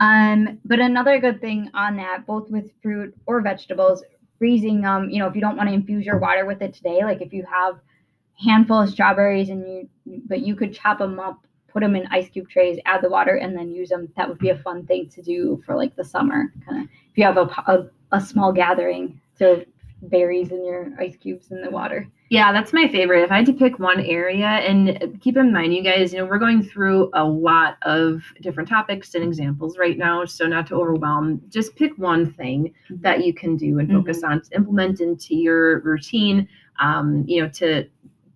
Um, 0.00 0.58
but 0.64 0.78
another 0.78 1.18
good 1.18 1.40
thing 1.40 1.70
on 1.74 1.96
that, 1.96 2.26
both 2.26 2.50
with 2.50 2.70
fruit 2.82 3.14
or 3.26 3.40
vegetables, 3.40 4.02
freezing 4.38 4.84
um, 4.84 5.10
you 5.10 5.18
know, 5.18 5.26
if 5.26 5.34
you 5.34 5.40
don't 5.40 5.56
want 5.56 5.68
to 5.68 5.74
infuse 5.74 6.06
your 6.06 6.18
water 6.18 6.46
with 6.46 6.62
it 6.62 6.72
today, 6.72 7.04
like 7.04 7.20
if 7.20 7.32
you 7.32 7.44
have 7.50 7.74
a 7.74 8.44
handful 8.44 8.80
of 8.80 8.90
strawberries 8.90 9.48
and 9.48 9.68
you 9.68 9.88
but 10.26 10.40
you 10.40 10.54
could 10.54 10.72
chop 10.72 10.98
them 10.98 11.18
up, 11.18 11.46
put 11.68 11.80
them 11.80 11.96
in 11.96 12.06
ice 12.10 12.28
cube 12.28 12.48
trays, 12.48 12.78
add 12.86 13.02
the 13.02 13.10
water, 13.10 13.34
and 13.34 13.56
then 13.56 13.70
use 13.70 13.88
them. 13.88 14.08
That 14.16 14.28
would 14.28 14.38
be 14.38 14.50
a 14.50 14.58
fun 14.58 14.86
thing 14.86 15.08
to 15.10 15.22
do 15.22 15.62
for 15.66 15.74
like 15.74 15.96
the 15.96 16.04
summer, 16.04 16.52
kind 16.64 16.84
of. 16.84 16.88
If 17.10 17.18
you 17.18 17.24
have 17.24 17.36
a, 17.36 17.50
a 17.66 17.88
a 18.12 18.20
small 18.20 18.52
gathering, 18.52 19.20
throw 19.36 19.62
berries 20.02 20.50
in 20.52 20.64
your 20.64 20.92
ice 20.98 21.16
cubes 21.16 21.50
in 21.50 21.60
the 21.60 21.70
water. 21.70 22.06
Yeah, 22.30 22.52
that's 22.52 22.72
my 22.72 22.88
favorite. 22.88 23.22
If 23.22 23.32
I 23.32 23.36
had 23.36 23.46
to 23.46 23.52
pick 23.52 23.78
one 23.78 24.00
area, 24.00 24.46
and 24.46 25.18
keep 25.20 25.36
in 25.36 25.52
mind, 25.52 25.74
you 25.74 25.82
guys, 25.82 26.12
you 26.12 26.18
know, 26.18 26.26
we're 26.26 26.38
going 26.38 26.62
through 26.62 27.10
a 27.14 27.24
lot 27.24 27.78
of 27.82 28.22
different 28.42 28.68
topics 28.68 29.14
and 29.14 29.24
examples 29.24 29.78
right 29.78 29.96
now. 29.96 30.24
So, 30.24 30.46
not 30.46 30.66
to 30.68 30.74
overwhelm, 30.74 31.40
just 31.48 31.74
pick 31.74 31.96
one 31.96 32.32
thing 32.32 32.74
that 32.90 33.24
you 33.24 33.32
can 33.32 33.56
do 33.56 33.78
and 33.78 33.90
focus 33.90 34.22
on 34.22 34.42
to 34.42 34.56
implement 34.56 35.00
into 35.00 35.34
your 35.34 35.80
routine. 35.80 36.48
Um, 36.80 37.24
you 37.26 37.42
know, 37.42 37.48
to 37.50 37.88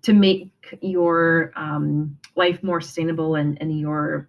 to 0.03 0.13
make 0.13 0.51
your 0.81 1.53
um, 1.55 2.19
life 2.35 2.63
more 2.63 2.81
sustainable 2.81 3.37
and 3.37 3.61
and 3.61 3.79
your 3.79 4.29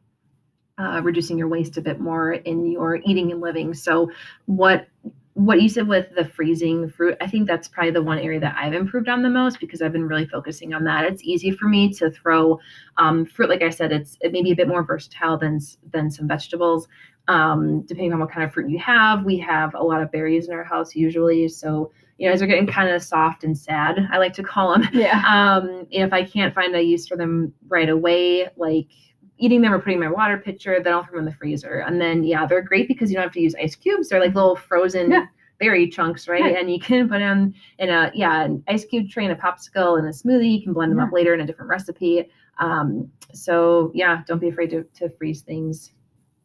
uh, 0.77 1.01
reducing 1.03 1.37
your 1.37 1.47
waste 1.47 1.77
a 1.77 1.81
bit 1.81 1.99
more 1.99 2.33
in 2.33 2.71
your 2.71 2.97
eating 3.05 3.31
and 3.31 3.41
living. 3.41 3.73
So, 3.73 4.11
what 4.45 4.87
what 5.35 5.61
you 5.61 5.69
said 5.69 5.87
with 5.87 6.13
the 6.15 6.25
freezing 6.25 6.89
fruit, 6.89 7.17
I 7.19 7.27
think 7.27 7.47
that's 7.47 7.67
probably 7.67 7.91
the 7.91 8.03
one 8.03 8.19
area 8.19 8.39
that 8.39 8.55
I've 8.57 8.73
improved 8.73 9.09
on 9.09 9.23
the 9.23 9.29
most 9.29 9.59
because 9.59 9.81
I've 9.81 9.91
been 9.91 10.07
really 10.07 10.27
focusing 10.27 10.73
on 10.73 10.83
that. 10.83 11.05
It's 11.05 11.23
easy 11.23 11.51
for 11.51 11.67
me 11.67 11.91
to 11.93 12.11
throw 12.11 12.59
um, 12.97 13.25
fruit, 13.25 13.49
like 13.49 13.63
I 13.63 13.69
said, 13.69 13.91
it's 13.91 14.17
it 14.21 14.31
may 14.31 14.43
be 14.43 14.51
a 14.51 14.55
bit 14.55 14.67
more 14.67 14.83
versatile 14.83 15.37
than 15.37 15.59
than 15.91 16.11
some 16.11 16.27
vegetables. 16.27 16.87
Um, 17.27 17.81
depending 17.83 18.13
on 18.13 18.19
what 18.19 18.31
kind 18.31 18.43
of 18.43 18.53
fruit 18.53 18.69
you 18.69 18.79
have, 18.79 19.23
we 19.23 19.37
have 19.39 19.73
a 19.75 19.83
lot 19.83 20.01
of 20.01 20.11
berries 20.11 20.49
in 20.49 20.53
our 20.53 20.63
house 20.63 20.95
usually. 20.95 21.47
So 21.47 21.91
you 22.17 22.27
know, 22.27 22.33
as 22.33 22.39
they're 22.39 22.47
getting 22.47 22.67
kind 22.67 22.89
of 22.89 23.01
soft 23.01 23.43
and 23.43 23.57
sad, 23.57 23.97
I 24.11 24.17
like 24.19 24.33
to 24.33 24.43
call 24.43 24.73
them. 24.73 24.87
Yeah. 24.93 25.23
Um, 25.27 25.87
if 25.89 26.13
I 26.13 26.23
can't 26.23 26.53
find 26.53 26.75
a 26.75 26.81
use 26.83 27.07
for 27.07 27.17
them 27.17 27.53
right 27.67 27.89
away, 27.89 28.49
like 28.55 28.87
eating 29.43 29.61
them 29.61 29.73
or 29.73 29.79
putting 29.79 29.95
in 29.95 30.03
my 30.07 30.09
water 30.11 30.37
pitcher, 30.37 30.79
then 30.81 30.93
I'll 30.93 31.03
throw 31.03 31.19
them 31.19 31.27
in 31.27 31.31
the 31.31 31.37
freezer. 31.37 31.83
And 31.85 31.99
then 31.99 32.23
yeah, 32.23 32.45
they're 32.45 32.61
great 32.61 32.87
because 32.87 33.09
you 33.09 33.15
don't 33.15 33.23
have 33.23 33.33
to 33.33 33.41
use 33.41 33.55
ice 33.61 33.75
cubes. 33.75 34.09
They're 34.09 34.19
like 34.19 34.33
little 34.35 34.55
frozen 34.55 35.11
Yeah. 35.11 35.25
berry 35.59 35.87
chunks, 35.89 36.27
right? 36.27 36.51
Yeah. 36.51 36.59
And 36.59 36.71
you 36.71 36.79
can 36.79 37.09
put 37.09 37.19
them 37.19 37.53
in 37.79 37.89
a 37.89 38.11
yeah, 38.13 38.43
an 38.43 38.63
ice 38.67 38.85
cube 38.85 39.09
tray 39.09 39.25
and 39.25 39.33
a 39.33 39.41
popsicle 39.41 39.99
and 39.99 40.07
a 40.07 40.11
smoothie. 40.11 40.57
You 40.57 40.63
can 40.63 40.73
blend 40.73 40.91
them 40.91 40.99
up 40.99 41.11
later 41.11 41.33
in 41.33 41.41
a 41.41 41.45
different 41.45 41.69
recipe. 41.69 42.29
Um, 42.59 43.11
so 43.33 43.91
yeah, 43.93 44.21
don't 44.27 44.39
be 44.39 44.49
afraid 44.49 44.69
to, 44.71 44.83
to 44.99 45.09
freeze 45.17 45.41
things. 45.41 45.91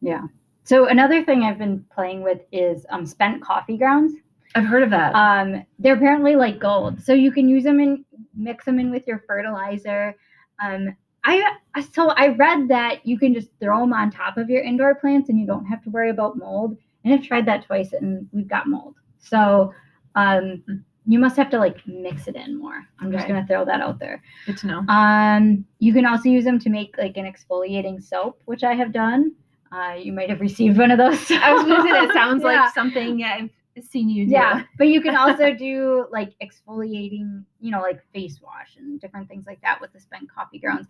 Yeah. 0.01 0.23
So 0.63 0.87
another 0.87 1.23
thing 1.23 1.43
I've 1.43 1.57
been 1.57 1.85
playing 1.93 2.21
with 2.21 2.41
is 2.51 2.85
um, 2.89 3.05
spent 3.05 3.41
coffee 3.41 3.77
grounds. 3.77 4.13
I've 4.55 4.65
heard 4.65 4.83
of 4.83 4.89
that. 4.89 5.13
Um, 5.15 5.63
they're 5.77 5.95
apparently 5.95 6.35
like 6.35 6.59
gold, 6.59 7.01
so 7.03 7.13
you 7.13 7.31
can 7.31 7.47
use 7.47 7.63
them 7.63 7.79
and 7.79 8.03
mix 8.35 8.65
them 8.65 8.79
in 8.79 8.89
with 8.91 9.05
your 9.07 9.23
fertilizer. 9.27 10.15
Um, 10.63 10.95
I 11.23 11.53
so 11.93 12.09
I 12.09 12.29
read 12.29 12.67
that 12.69 13.05
you 13.05 13.17
can 13.17 13.33
just 13.33 13.49
throw 13.59 13.79
them 13.81 13.93
on 13.93 14.11
top 14.11 14.37
of 14.37 14.49
your 14.49 14.61
indoor 14.63 14.95
plants 14.95 15.29
and 15.29 15.39
you 15.39 15.45
don't 15.45 15.65
have 15.65 15.83
to 15.83 15.89
worry 15.89 16.09
about 16.09 16.37
mold. 16.37 16.77
And 17.03 17.13
I've 17.13 17.23
tried 17.25 17.45
that 17.47 17.65
twice 17.65 17.93
and 17.93 18.27
we've 18.31 18.47
got 18.47 18.67
mold. 18.67 18.95
So 19.19 19.73
um, 20.15 20.63
you 21.05 21.19
must 21.19 21.35
have 21.37 21.49
to 21.51 21.57
like 21.59 21.77
mix 21.87 22.27
it 22.27 22.35
in 22.35 22.57
more. 22.57 22.85
I'm 22.99 23.11
just 23.11 23.23
Okay. 23.25 23.33
gonna 23.33 23.47
throw 23.47 23.65
that 23.65 23.81
out 23.81 23.99
there. 23.99 24.21
Good 24.45 24.57
to 24.57 24.67
know. 24.67 24.79
Um, 24.87 25.65
you 25.79 25.93
can 25.93 26.05
also 26.05 26.29
use 26.29 26.43
them 26.43 26.59
to 26.59 26.69
make 26.69 26.95
like 26.97 27.17
an 27.17 27.25
exfoliating 27.31 28.01
soap, 28.03 28.41
which 28.45 28.63
I 28.63 28.73
have 28.73 28.91
done. 28.91 29.31
Uh, 29.71 29.93
you 30.01 30.11
might 30.13 30.29
have 30.29 30.41
received 30.49 30.77
one 30.77 30.91
of 30.91 30.97
those. 30.97 31.29
I 31.31 31.53
was 31.53 31.63
gonna 31.63 31.81
say 31.83 31.91
that 31.91 32.11
sounds 32.13 32.43
Yeah. 32.43 32.63
like 32.63 32.73
something 32.73 33.23
I've 33.23 33.49
seen 33.83 34.09
you 34.09 34.25
do. 34.25 34.31
Yeah, 34.31 34.63
but 34.77 34.87
you 34.87 35.01
can 35.01 35.15
also 35.15 35.53
do 35.57 36.07
like 36.11 36.33
exfoliating, 36.41 37.43
you 37.59 37.71
know, 37.71 37.81
like 37.81 38.01
face 38.13 38.39
wash 38.41 38.75
and 38.77 38.99
different 38.99 39.27
things 39.27 39.45
like 39.45 39.61
that 39.61 39.79
with 39.81 39.93
the 39.93 39.99
spent 39.99 40.31
coffee 40.31 40.59
grounds. 40.59 40.87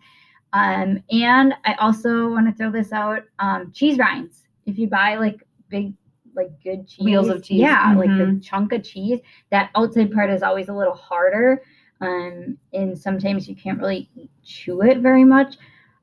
Um, 0.52 1.02
and 1.10 1.54
I 1.64 1.74
also 1.74 2.30
want 2.30 2.46
to 2.48 2.52
throw 2.54 2.70
this 2.70 2.92
out: 2.92 3.22
um, 3.38 3.70
cheese 3.72 3.98
rinds. 3.98 4.44
If 4.66 4.78
you 4.78 4.88
buy 4.88 5.16
like 5.16 5.42
big, 5.68 5.94
like 6.34 6.50
good 6.62 6.88
cheese, 6.88 7.04
Wheels 7.04 7.28
of 7.28 7.42
cheese. 7.42 7.60
yeah, 7.60 7.94
like 7.96 8.08
the 8.10 8.40
chunk 8.42 8.72
of 8.72 8.82
cheese. 8.82 9.20
That 9.50 9.70
outside 9.76 10.12
part 10.12 10.30
is 10.30 10.42
always 10.42 10.68
a 10.68 10.72
little 10.74 10.94
harder, 10.94 11.62
um, 12.00 12.58
and 12.72 12.98
sometimes 12.98 13.48
you 13.48 13.54
can't 13.54 13.78
really 13.78 14.10
chew 14.44 14.82
it 14.82 14.98
very 14.98 15.24
much. 15.24 15.56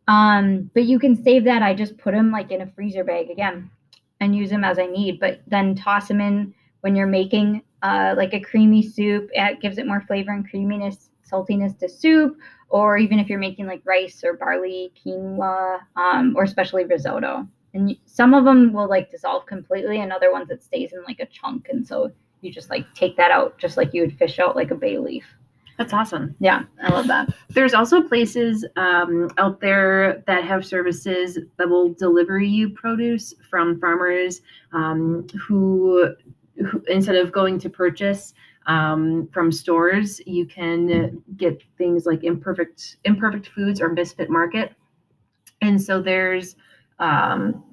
Um, 0.08 0.72
but 0.74 0.86
you 0.86 1.00
can 1.00 1.22
save 1.22 1.44
that. 1.44 1.62
I 1.62 1.74
just 1.74 1.98
put 1.98 2.14
them 2.14 2.32
like 2.32 2.52
in 2.52 2.62
a 2.62 2.68
freezer 2.68 3.04
bag 3.04 3.30
again, 3.30 3.70
and 4.22 4.36
use 4.36 4.50
them 4.50 4.64
as 4.64 4.80
I 4.80 4.86
need. 4.86 5.20
But 5.20 5.42
then 5.48 5.76
toss 5.76 6.08
them 6.08 6.22
in 6.22 6.54
when 6.88 6.96
you're 6.96 7.06
making 7.06 7.62
uh, 7.84 8.14
like 8.16 8.34
a 8.34 8.40
creamy 8.40 8.82
soup. 8.82 9.30
It 9.34 9.60
gives 9.60 9.78
it 9.78 9.86
more 9.86 10.00
flavor 10.00 10.32
and 10.32 10.50
creaminess, 10.50 11.10
saltiness 11.30 11.78
to 11.80 11.90
soup, 11.90 12.38
or 12.70 12.98
even 12.98 13.20
if 13.20 13.28
you're 13.28 13.40
making 13.40 13.68
like 13.68 13.82
rice 13.84 14.24
or 14.24 14.38
barley, 14.38 14.94
quinoa, 14.96 15.80
um, 15.98 16.34
or 16.38 16.44
especially 16.44 16.86
risotto. 16.86 17.46
And 17.74 17.94
some 18.06 18.34
of 18.34 18.46
them 18.46 18.72
will 18.72 18.88
like 18.88 19.12
dissolve 19.12 19.46
completely, 19.48 20.00
and 20.00 20.14
other 20.14 20.32
ones 20.32 20.50
it 20.50 20.64
stays 20.64 20.94
in 20.94 21.04
like 21.04 21.20
a 21.20 21.26
chunk, 21.26 21.68
and 21.70 21.86
so 21.86 22.10
you 22.40 22.54
just 22.54 22.70
like 22.70 22.86
take 22.94 23.18
that 23.18 23.32
out, 23.32 23.58
just 23.58 23.76
like 23.76 23.94
you 23.94 24.00
would 24.00 24.18
fish 24.18 24.40
out 24.40 24.56
like 24.56 24.72
a 24.72 24.76
bay 24.76 24.98
leaf. 24.98 25.26
That's 25.78 25.94
awesome. 25.94 26.36
Yeah, 26.40 26.64
I 26.82 26.92
love 26.92 27.06
that. 27.08 27.30
There's 27.50 27.76
also 27.76 28.02
places 28.02 28.66
um, 28.78 29.30
out 29.38 29.62
there 29.62 30.24
that 30.26 30.44
have 30.44 30.66
services 30.66 31.38
that 31.58 31.70
will 31.70 31.94
deliver 31.94 32.40
you 32.40 32.70
produce 32.70 33.36
from 33.48 33.80
farmers 33.80 34.42
um, 34.74 35.28
who, 35.48 36.16
who, 36.16 36.16
instead 36.88 37.16
of 37.16 37.32
going 37.32 37.60
to 37.60 37.70
purchase 37.70 38.34
um, 38.68 39.30
from 39.32 39.52
stores, 39.52 40.20
you 40.26 40.46
can 40.46 41.22
get 41.38 41.62
things 41.78 42.06
like 42.06 42.24
imperfect 42.24 42.98
imperfect 43.06 43.48
foods 43.48 43.82
or 43.82 43.90
misfit 43.90 44.30
market. 44.30 44.74
And 45.62 45.82
so 45.82 46.02
there's 46.02 46.56
um, 47.00 47.64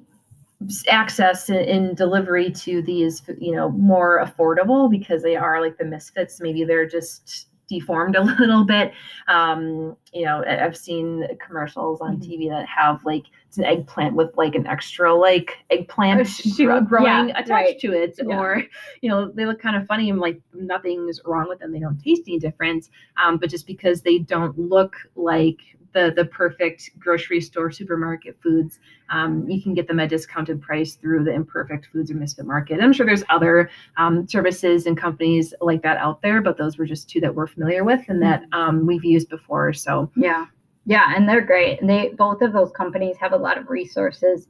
access 0.89 1.51
in, 1.51 1.95
delivery 1.95 2.51
to 2.51 2.81
these, 2.83 3.23
you 3.39 3.53
know, 3.53 3.71
more 3.71 4.25
affordable 4.25 4.91
because 4.91 5.23
they 5.23 5.37
are 5.37 5.61
like 5.61 5.77
the 5.79 5.85
misfits. 5.85 6.41
Maybe 6.41 6.65
they're 6.65 6.89
just 6.89 7.49
deformed 7.69 8.17
a 8.17 8.23
little 8.23 8.65
bit. 8.65 8.93
Um, 9.29 9.97
you 10.13 10.25
know, 10.25 10.45
I've 10.47 10.77
seen 10.77 11.27
commercials 11.45 12.01
on 12.01 12.17
mm-hmm. 12.17 12.31
TV 12.31 12.49
that 12.51 12.67
have 12.67 13.05
like 13.05 13.25
it's 13.49 13.59
an 13.59 13.65
eggplant 13.65 14.15
with 14.15 14.37
like 14.37 14.55
an 14.55 14.67
extra 14.67 15.15
like 15.15 15.59
eggplant 15.71 16.27
shoot 16.27 16.89
growing 16.89 17.29
yeah, 17.29 17.39
attached 17.39 17.51
right. 17.51 17.79
to 17.81 17.93
it, 17.93 18.19
yeah. 18.19 18.39
or 18.39 18.63
you 19.01 19.09
know, 19.09 19.31
they 19.31 19.47
look 19.47 19.61
kind 19.61 19.77
of 19.77 19.87
funny 19.87 20.11
and 20.11 20.21
like 20.21 20.41
nothing's 20.53 21.21
wrong 21.25 21.49
with 21.49 21.61
them. 21.61 21.73
They 21.73 21.81
don't 21.81 21.99
taste 21.99 22.23
any 22.27 22.39
different, 22.39 22.89
um, 23.23 23.39
but 23.39 23.51
just 23.51 23.67
because 23.67 24.03
they 24.03 24.19
don't 24.19 24.59
look 24.59 24.97
like 25.15 25.59
the 25.95 26.13
the 26.15 26.27
perfect 26.27 26.91
grocery 26.99 27.41
store 27.41 27.71
supermarket 27.71 28.37
foods. 28.43 28.79
Um, 29.11 29.49
you 29.49 29.63
can 29.63 29.73
get 29.75 29.89
them 29.89 30.01
at 30.01 30.11
discounted 30.11 30.61
price 30.61 30.95
through 30.95 31.25
the 31.25 31.33
Imperfect 31.33 31.89
Foods 31.93 32.11
or 32.11 32.15
Misfit 32.15 32.47
Market. 32.47 32.81
I'm 32.81 32.93
sure 32.93 33.07
there's 33.07 33.25
other 33.31 33.71
um, 33.97 34.27
services 34.29 34.87
and 34.87 34.97
companies 34.97 35.55
like 35.61 35.83
that 35.83 35.97
out 35.97 36.21
there, 36.21 36.43
but 36.43 36.59
those 36.59 36.77
were 36.77 36.87
just 36.87 37.09
two 37.09 37.21
that 37.21 37.35
we're 37.35 37.47
familiar 37.47 37.85
with 37.85 38.01
and 38.09 38.21
that 38.23 38.43
mm-hmm. 38.43 38.55
um, 38.55 38.87
we've 38.87 39.05
used 39.05 39.29
before. 39.29 39.73
So 39.73 40.11
yeah, 40.17 40.47
yeah, 40.85 41.15
and 41.15 41.29
they're 41.29 41.41
great. 41.41 41.81
And 41.81 41.89
they 41.89 42.11
both 42.11 42.43
of 42.43 42.53
those 42.53 42.71
companies 42.73 43.17
have 43.19 43.33
a 43.33 43.39
lot 43.39 43.57
of 43.57 43.71
resources 43.71 44.49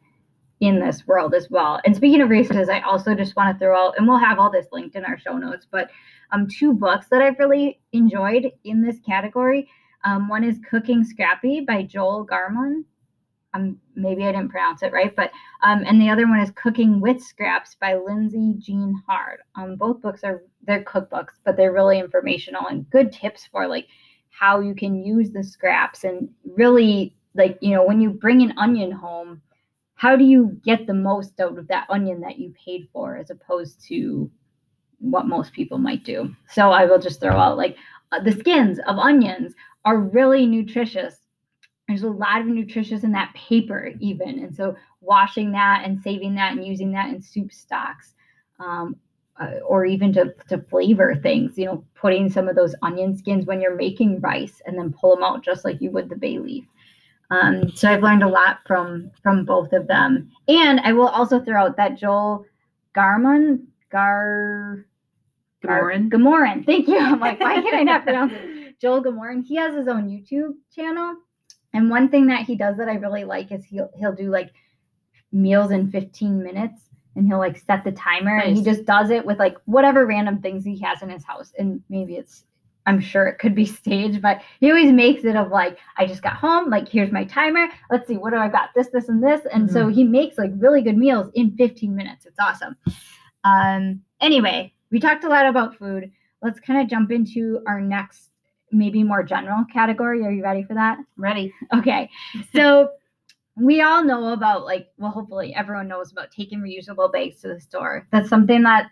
in 0.60 0.80
this 0.80 1.06
world 1.06 1.34
as 1.34 1.50
well. 1.50 1.80
And 1.84 1.94
speaking 1.94 2.22
of 2.22 2.30
resources, 2.30 2.68
I 2.68 2.80
also 2.80 3.14
just 3.14 3.36
want 3.36 3.54
to 3.54 3.58
throw 3.58 3.86
out, 3.86 3.94
and 3.98 4.08
we'll 4.08 4.18
have 4.18 4.38
all 4.38 4.50
this 4.50 4.66
linked 4.72 4.96
in 4.96 5.04
our 5.04 5.18
show 5.18 5.36
notes, 5.36 5.66
but 5.70 5.90
um, 6.32 6.48
two 6.48 6.72
books 6.72 7.06
that 7.10 7.22
I've 7.22 7.38
really 7.38 7.80
enjoyed 7.92 8.50
in 8.64 8.82
this 8.82 8.98
category. 9.00 9.68
Um, 10.04 10.28
one 10.28 10.44
is 10.44 10.58
Cooking 10.68 11.04
Scrappy 11.04 11.60
by 11.60 11.82
Joel 11.82 12.26
Garmon. 12.26 12.84
Um, 13.54 13.78
maybe 13.94 14.24
I 14.24 14.32
didn't 14.32 14.50
pronounce 14.50 14.82
it 14.82 14.92
right, 14.92 15.14
but 15.14 15.30
um, 15.62 15.84
and 15.86 16.00
the 16.00 16.10
other 16.10 16.26
one 16.26 16.40
is 16.40 16.50
Cooking 16.50 17.00
with 17.00 17.22
Scraps 17.22 17.76
by 17.80 17.94
Lindsay 17.94 18.54
Jean 18.58 19.00
Hard. 19.06 19.40
Um, 19.54 19.76
both 19.76 20.02
books 20.02 20.24
are 20.24 20.42
they're 20.66 20.84
cookbooks, 20.84 21.34
but 21.44 21.56
they're 21.56 21.72
really 21.72 21.98
informational 21.98 22.66
and 22.66 22.88
good 22.90 23.12
tips 23.12 23.46
for 23.46 23.68
like 23.68 23.86
how 24.30 24.60
you 24.60 24.74
can 24.74 25.04
use 25.04 25.30
the 25.30 25.44
scraps 25.44 26.02
and 26.02 26.28
really 26.56 27.14
like 27.36 27.56
you 27.60 27.70
know 27.70 27.84
when 27.84 28.00
you 28.00 28.10
bring 28.10 28.42
an 28.42 28.54
onion 28.58 28.90
home, 28.90 29.40
how 29.94 30.16
do 30.16 30.24
you 30.24 30.60
get 30.64 30.86
the 30.86 30.94
most 30.94 31.38
out 31.38 31.56
of 31.56 31.68
that 31.68 31.86
onion 31.88 32.20
that 32.20 32.38
you 32.38 32.52
paid 32.62 32.88
for 32.92 33.16
as 33.16 33.30
opposed 33.30 33.80
to 33.86 34.28
what 34.98 35.26
most 35.26 35.52
people 35.52 35.78
might 35.78 36.04
do. 36.04 36.34
So 36.48 36.70
I 36.70 36.86
will 36.86 36.98
just 36.98 37.20
throw 37.20 37.36
out 37.36 37.56
like 37.56 37.76
uh, 38.12 38.20
the 38.20 38.32
skins 38.32 38.78
of 38.86 38.98
onions 38.98 39.54
are 39.84 39.98
really 39.98 40.46
nutritious. 40.46 41.16
There's 41.88 42.02
a 42.02 42.08
lot 42.08 42.40
of 42.40 42.46
nutritious 42.46 43.04
in 43.04 43.12
that 43.12 43.34
paper, 43.34 43.92
even. 44.00 44.38
And 44.38 44.54
so, 44.54 44.76
washing 45.00 45.52
that 45.52 45.82
and 45.84 46.00
saving 46.00 46.34
that 46.36 46.52
and 46.52 46.66
using 46.66 46.92
that 46.92 47.10
in 47.10 47.20
soup 47.20 47.52
stocks, 47.52 48.14
um, 48.58 48.96
uh, 49.38 49.58
or 49.66 49.84
even 49.84 50.12
to, 50.14 50.34
to 50.48 50.58
flavor 50.58 51.14
things, 51.16 51.58
you 51.58 51.66
know, 51.66 51.84
putting 51.94 52.30
some 52.30 52.48
of 52.48 52.56
those 52.56 52.74
onion 52.82 53.16
skins 53.16 53.44
when 53.44 53.60
you're 53.60 53.76
making 53.76 54.20
rice 54.20 54.62
and 54.64 54.78
then 54.78 54.92
pull 54.92 55.14
them 55.14 55.24
out 55.24 55.44
just 55.44 55.64
like 55.64 55.80
you 55.80 55.90
would 55.90 56.08
the 56.08 56.16
bay 56.16 56.38
leaf. 56.38 56.64
Um, 57.30 57.70
so 57.74 57.90
I've 57.90 58.02
learned 58.02 58.22
a 58.22 58.28
lot 58.28 58.58
from 58.66 59.10
from 59.22 59.44
both 59.44 59.72
of 59.72 59.86
them. 59.86 60.30
And 60.48 60.80
I 60.80 60.92
will 60.92 61.08
also 61.08 61.40
throw 61.40 61.64
out 61.64 61.76
that 61.76 61.98
Joel 61.98 62.46
Garmon, 62.94 63.64
Gar 63.90 64.84
Gamoran. 65.62 66.10
Gamoran. 66.10 66.66
Thank 66.66 66.88
you. 66.88 66.98
I'm 66.98 67.20
like, 67.20 67.40
why 67.40 67.60
can 67.60 67.74
I 67.74 67.82
not 67.82 68.02
pronounce 68.04 68.32
it? 68.34 68.53
Joel 68.84 69.02
Gamoran, 69.02 69.42
he 69.42 69.56
has 69.56 69.74
his 69.74 69.88
own 69.88 70.10
YouTube 70.10 70.56
channel. 70.70 71.16
And 71.72 71.88
one 71.88 72.10
thing 72.10 72.26
that 72.26 72.42
he 72.42 72.54
does 72.54 72.76
that 72.76 72.86
I 72.86 72.96
really 72.96 73.24
like 73.24 73.50
is 73.50 73.64
he'll 73.64 73.88
he'll 73.96 74.12
do 74.12 74.30
like 74.30 74.50
meals 75.32 75.70
in 75.70 75.90
15 75.90 76.42
minutes 76.42 76.82
and 77.16 77.26
he'll 77.26 77.38
like 77.38 77.56
set 77.56 77.82
the 77.82 77.92
timer 77.92 78.36
nice. 78.36 78.48
and 78.48 78.56
he 78.58 78.62
just 78.62 78.84
does 78.84 79.08
it 79.08 79.24
with 79.24 79.38
like 79.38 79.56
whatever 79.64 80.04
random 80.04 80.42
things 80.42 80.66
he 80.66 80.78
has 80.80 81.00
in 81.00 81.08
his 81.08 81.24
house. 81.24 81.54
And 81.58 81.82
maybe 81.88 82.16
it's 82.16 82.44
I'm 82.84 83.00
sure 83.00 83.26
it 83.26 83.38
could 83.38 83.54
be 83.54 83.64
staged, 83.80 84.20
but 84.20 84.42
he 84.60 84.68
always 84.68 84.92
makes 84.92 85.24
it 85.24 85.34
of 85.34 85.50
like, 85.50 85.78
I 85.96 86.04
just 86.04 86.22
got 86.22 86.34
home, 86.34 86.68
like 86.68 86.86
here's 86.86 87.10
my 87.10 87.24
timer. 87.24 87.68
Let's 87.90 88.06
see, 88.06 88.18
what 88.18 88.34
do 88.34 88.36
I 88.36 88.48
got? 88.48 88.68
This, 88.74 88.88
this, 88.88 89.08
and 89.08 89.24
this. 89.24 89.40
And 89.50 89.64
mm-hmm. 89.64 89.72
so 89.72 89.88
he 89.88 90.04
makes 90.04 90.36
like 90.36 90.50
really 90.58 90.82
good 90.82 90.98
meals 90.98 91.30
in 91.32 91.56
15 91.56 91.96
minutes. 91.96 92.26
It's 92.26 92.38
awesome. 92.38 92.76
Um, 93.44 94.02
anyway, 94.20 94.74
we 94.90 95.00
talked 95.00 95.24
a 95.24 95.28
lot 95.30 95.46
about 95.46 95.78
food. 95.78 96.12
Let's 96.42 96.60
kind 96.60 96.82
of 96.82 96.88
jump 96.88 97.10
into 97.10 97.60
our 97.66 97.80
next 97.80 98.28
maybe 98.74 99.02
more 99.02 99.22
general 99.22 99.64
category. 99.72 100.24
Are 100.24 100.32
you 100.32 100.42
ready 100.42 100.62
for 100.64 100.74
that? 100.74 100.98
Ready. 101.16 101.52
Okay. 101.72 102.10
So 102.54 102.90
we 103.56 103.80
all 103.82 104.02
know 104.04 104.32
about 104.32 104.64
like, 104.64 104.88
well, 104.98 105.10
hopefully 105.10 105.54
everyone 105.54 105.88
knows 105.88 106.12
about 106.12 106.30
taking 106.30 106.60
reusable 106.60 107.12
bags 107.12 107.40
to 107.42 107.48
the 107.48 107.60
store. 107.60 108.06
That's 108.10 108.28
something 108.28 108.62
that 108.64 108.90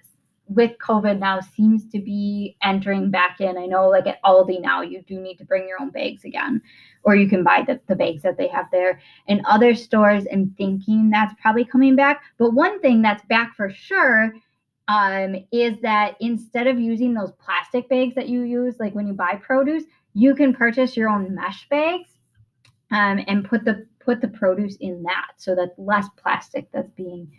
with 0.48 0.72
COVID 0.78 1.18
now 1.18 1.40
seems 1.40 1.86
to 1.90 1.98
be 1.98 2.56
entering 2.62 3.10
back 3.10 3.40
in. 3.40 3.56
I 3.56 3.66
know 3.66 3.88
like 3.88 4.06
at 4.06 4.22
Aldi 4.22 4.60
now 4.60 4.82
you 4.82 5.02
do 5.02 5.20
need 5.20 5.36
to 5.36 5.44
bring 5.44 5.66
your 5.66 5.80
own 5.80 5.90
bags 5.90 6.24
again, 6.24 6.60
or 7.04 7.14
you 7.14 7.28
can 7.28 7.42
buy 7.42 7.64
the, 7.66 7.80
the 7.86 7.96
bags 7.96 8.22
that 8.22 8.36
they 8.36 8.48
have 8.48 8.66
there. 8.70 9.00
In 9.28 9.42
other 9.46 9.74
stores, 9.74 10.24
I'm 10.32 10.54
thinking 10.58 11.10
that's 11.10 11.34
probably 11.40 11.64
coming 11.64 11.96
back. 11.96 12.22
But 12.38 12.52
one 12.52 12.80
thing 12.80 13.02
that's 13.02 13.24
back 13.26 13.54
for 13.56 13.70
sure 13.70 14.32
um, 14.88 15.36
is 15.52 15.80
that 15.82 16.16
instead 16.20 16.66
of 16.66 16.78
using 16.78 17.14
those 17.14 17.32
plastic 17.44 17.88
bags 17.88 18.14
that 18.14 18.28
you 18.28 18.42
use, 18.42 18.76
like 18.80 18.94
when 18.94 19.06
you 19.06 19.14
buy 19.14 19.36
produce, 19.36 19.84
you 20.14 20.34
can 20.34 20.54
purchase 20.54 20.96
your 20.96 21.08
own 21.08 21.34
mesh 21.34 21.68
bags 21.68 22.10
um, 22.90 23.20
and 23.26 23.48
put 23.48 23.64
the 23.64 23.86
put 24.04 24.20
the 24.20 24.28
produce 24.28 24.76
in 24.80 25.02
that, 25.04 25.32
so 25.36 25.54
that's 25.54 25.78
less 25.78 26.06
plastic 26.16 26.68
that's 26.72 26.90
being 26.90 27.30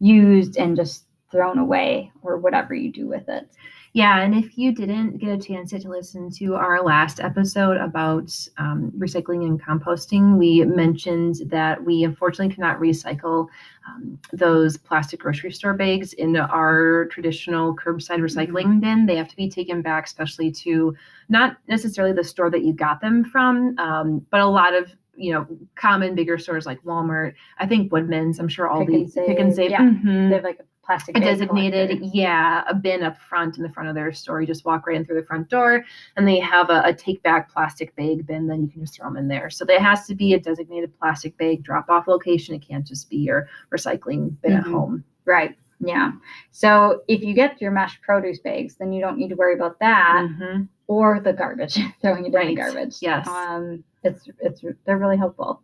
used 0.00 0.56
and 0.58 0.76
just 0.76 1.06
thrown 1.30 1.58
away 1.58 2.12
or 2.22 2.36
whatever 2.36 2.74
you 2.74 2.92
do 2.92 3.08
with 3.08 3.28
it. 3.28 3.48
Yeah, 3.92 4.20
and 4.20 4.36
if 4.36 4.56
you 4.56 4.72
didn't 4.72 5.18
get 5.18 5.30
a 5.30 5.38
chance 5.38 5.72
to 5.72 5.88
listen 5.88 6.30
to 6.32 6.54
our 6.54 6.80
last 6.80 7.18
episode 7.18 7.76
about 7.76 8.32
um, 8.56 8.92
recycling 8.96 9.44
and 9.44 9.60
composting, 9.60 10.38
we 10.38 10.64
mentioned 10.64 11.36
that 11.46 11.82
we 11.82 12.04
unfortunately 12.04 12.54
cannot 12.54 12.78
recycle 12.78 13.48
um, 13.88 14.16
those 14.32 14.76
plastic 14.76 15.18
grocery 15.18 15.50
store 15.50 15.74
bags 15.74 16.12
into 16.12 16.40
our 16.40 17.06
traditional 17.06 17.74
curbside 17.74 18.20
recycling 18.20 18.66
mm-hmm. 18.66 18.80
bin. 18.80 19.06
They 19.06 19.16
have 19.16 19.28
to 19.28 19.36
be 19.36 19.50
taken 19.50 19.82
back, 19.82 20.06
especially 20.06 20.52
to 20.52 20.94
not 21.28 21.56
necessarily 21.66 22.12
the 22.12 22.22
store 22.22 22.48
that 22.50 22.62
you 22.62 22.72
got 22.72 23.00
them 23.00 23.24
from, 23.24 23.76
um, 23.78 24.24
but 24.30 24.40
a 24.40 24.46
lot 24.46 24.72
of 24.72 24.88
you 25.16 25.32
know 25.32 25.46
common 25.74 26.14
bigger 26.14 26.38
stores 26.38 26.64
like 26.64 26.80
Walmart. 26.84 27.34
I 27.58 27.66
think 27.66 27.92
Woodman's. 27.92 28.38
I'm 28.38 28.48
sure 28.48 28.68
all 28.68 28.86
pick 28.86 29.12
the 29.12 29.22
pick 29.26 29.40
and 29.40 29.52
save. 29.52 29.72
Yeah, 29.72 29.82
mm-hmm. 29.82 30.28
they 30.28 30.36
have 30.36 30.44
like 30.44 30.60
a 30.60 30.64
plastic 30.84 31.16
a 31.16 31.20
designated 31.20 32.00
yeah 32.12 32.64
a 32.68 32.74
bin 32.74 33.02
up 33.02 33.18
front 33.18 33.56
in 33.56 33.62
the 33.62 33.68
front 33.68 33.88
of 33.88 33.94
their 33.94 34.12
store. 34.12 34.40
You 34.40 34.46
just 34.46 34.64
walk 34.64 34.86
right 34.86 34.96
in 34.96 35.04
through 35.04 35.20
the 35.20 35.26
front 35.26 35.48
door 35.48 35.84
and 36.16 36.26
they 36.26 36.38
have 36.40 36.70
a, 36.70 36.82
a 36.84 36.94
take 36.94 37.22
back 37.22 37.52
plastic 37.52 37.94
bag 37.96 38.26
bin 38.26 38.46
then 38.46 38.62
you 38.62 38.68
can 38.68 38.80
just 38.80 38.96
throw 38.96 39.06
them 39.08 39.16
in 39.16 39.28
there. 39.28 39.50
So 39.50 39.64
there 39.64 39.80
has 39.80 40.06
to 40.06 40.14
be 40.14 40.34
a 40.34 40.40
designated 40.40 40.96
plastic 40.98 41.36
bag 41.36 41.62
drop 41.62 41.88
off 41.88 42.08
location. 42.08 42.54
It 42.54 42.66
can't 42.66 42.86
just 42.86 43.10
be 43.10 43.18
your 43.18 43.48
recycling 43.72 44.40
bin 44.42 44.52
mm-hmm. 44.52 44.60
at 44.60 44.66
home. 44.66 45.04
Right 45.24 45.56
yeah. 45.80 46.12
So 46.50 47.02
if 47.08 47.22
you 47.22 47.34
get 47.34 47.60
your 47.60 47.70
mesh 47.70 48.00
produce 48.02 48.38
bags 48.38 48.76
then 48.76 48.92
you 48.92 49.00
don't 49.00 49.16
need 49.16 49.28
to 49.28 49.36
worry 49.36 49.54
about 49.54 49.78
that 49.80 50.28
mm-hmm. 50.28 50.64
or 50.86 51.20
the 51.20 51.32
garbage 51.32 51.78
throwing 52.02 52.26
it 52.26 52.32
right. 52.32 52.48
in 52.48 52.54
the 52.54 52.60
garbage. 52.60 52.96
yes. 53.00 53.26
Um 53.26 53.82
it's 54.02 54.28
it's 54.40 54.62
they're 54.84 54.98
really 54.98 55.16
helpful. 55.16 55.62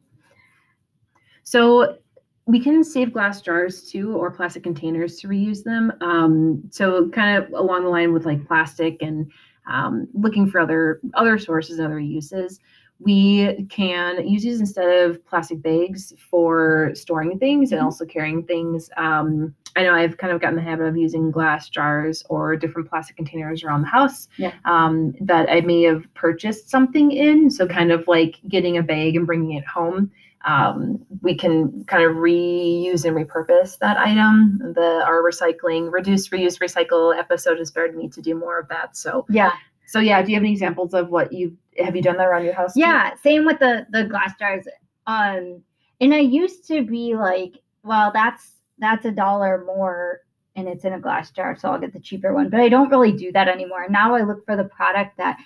So 1.43 1.99
we 2.47 2.61
can 2.61 2.85
save 2.85 3.13
glass 3.13 3.41
jars 3.41 3.83
too 3.91 4.17
or 4.17 4.31
plastic 4.31 4.63
containers 4.63 5.19
to 5.21 5.29
reuse 5.29 5.65
them. 5.65 5.93
Um, 6.01 6.63
so 6.71 7.09
kind 7.11 7.43
of 7.43 7.53
along 7.53 7.85
the 7.85 7.91
line 7.91 8.13
with 8.13 8.25
like 8.25 8.47
plastic 8.47 9.03
and 9.03 9.31
um, 9.69 10.07
looking 10.15 10.49
for 10.49 10.61
other 10.61 11.01
other 11.15 11.39
sources 11.39 11.81
other 11.81 11.99
uses 11.99 12.61
we 12.99 13.67
can 13.69 14.27
use 14.27 14.43
these 14.43 14.61
instead 14.61 14.89
of 14.89 15.25
plastic 15.27 15.61
bags 15.63 16.15
for 16.31 16.91
storing 16.95 17.39
things 17.39 17.73
and 17.73 17.79
mm-hmm. 17.79 17.87
also 17.87 18.05
carrying 18.07 18.43
things. 18.43 18.91
Um, 18.97 19.55
i 19.77 19.83
know 19.83 19.93
i've 19.93 20.17
kind 20.17 20.33
of 20.33 20.41
gotten 20.41 20.57
the 20.57 20.63
habit 20.63 20.87
of 20.87 20.97
using 20.97 21.31
glass 21.31 21.69
jars 21.69 22.25
or 22.31 22.57
different 22.57 22.89
plastic 22.89 23.15
containers 23.15 23.63
around 23.63 23.83
the 23.83 23.89
house 23.89 24.29
yeah. 24.39 24.53
um, 24.65 25.15
that 25.21 25.51
i 25.51 25.61
may 25.61 25.83
have 25.83 26.03
purchased 26.15 26.71
something 26.71 27.13
in. 27.13 27.51
So 27.51 27.67
kind 27.67 27.93
of 27.93 28.09
like 28.09 28.37
getting 28.49 28.79
a 28.79 28.83
bag 28.83 29.17
and 29.17 29.27
bringing 29.27 29.53
it 29.53 29.67
home 29.67 30.11
um, 30.44 31.05
we 31.22 31.35
can 31.35 31.85
kind 31.85 32.05
of 32.05 32.16
reuse 32.16 33.05
and 33.05 33.16
repurpose 33.16 33.79
that 33.79 33.99
item. 33.99 34.59
The 34.75 35.03
our 35.05 35.22
recycling, 35.22 35.92
reduce, 35.92 36.29
reuse, 36.29 36.59
recycle 36.59 37.16
episode 37.16 37.59
inspired 37.59 37.96
me 37.96 38.09
to 38.11 38.22
do 38.22 38.35
more 38.35 38.59
of 38.59 38.68
that. 38.68 38.96
So 38.96 39.27
yeah. 39.29 39.53
So 39.87 40.01
yeah, 40.01 40.20
do 40.22 40.31
you 40.31 40.37
have 40.37 40.42
any 40.42 40.53
examples 40.53 40.94
of 40.94 41.11
what 41.11 41.33
you 41.33 41.57
have 41.79 41.94
you 41.96 42.03
done 42.03 42.16
that 42.16 42.27
around 42.27 42.44
your 42.44 42.55
house? 42.55 42.77
Yeah, 42.77 43.11
too? 43.11 43.16
same 43.22 43.44
with 43.44 43.59
the 43.59 43.87
the 43.90 44.05
glass 44.05 44.33
jars. 44.38 44.66
Um, 45.07 45.62
and 46.01 46.12
I 46.12 46.18
used 46.18 46.66
to 46.68 46.85
be 46.85 47.14
like, 47.14 47.55
well, 47.83 48.11
that's 48.12 48.53
that's 48.79 49.05
a 49.05 49.11
dollar 49.11 49.64
more 49.64 50.20
and 50.57 50.68
it's 50.68 50.85
in 50.85 50.94
a 50.94 51.01
glass 51.01 51.31
jar, 51.31 51.55
so 51.55 51.70
I'll 51.70 51.79
get 51.79 51.92
the 51.92 52.01
cheaper 52.01 52.33
one. 52.33 52.49
But 52.49 52.61
I 52.61 52.68
don't 52.68 52.88
really 52.88 53.12
do 53.12 53.31
that 53.33 53.46
anymore. 53.46 53.87
Now 53.88 54.14
I 54.14 54.22
look 54.22 54.44
for 54.44 54.57
the 54.57 54.64
product 54.64 55.18
that 55.18 55.38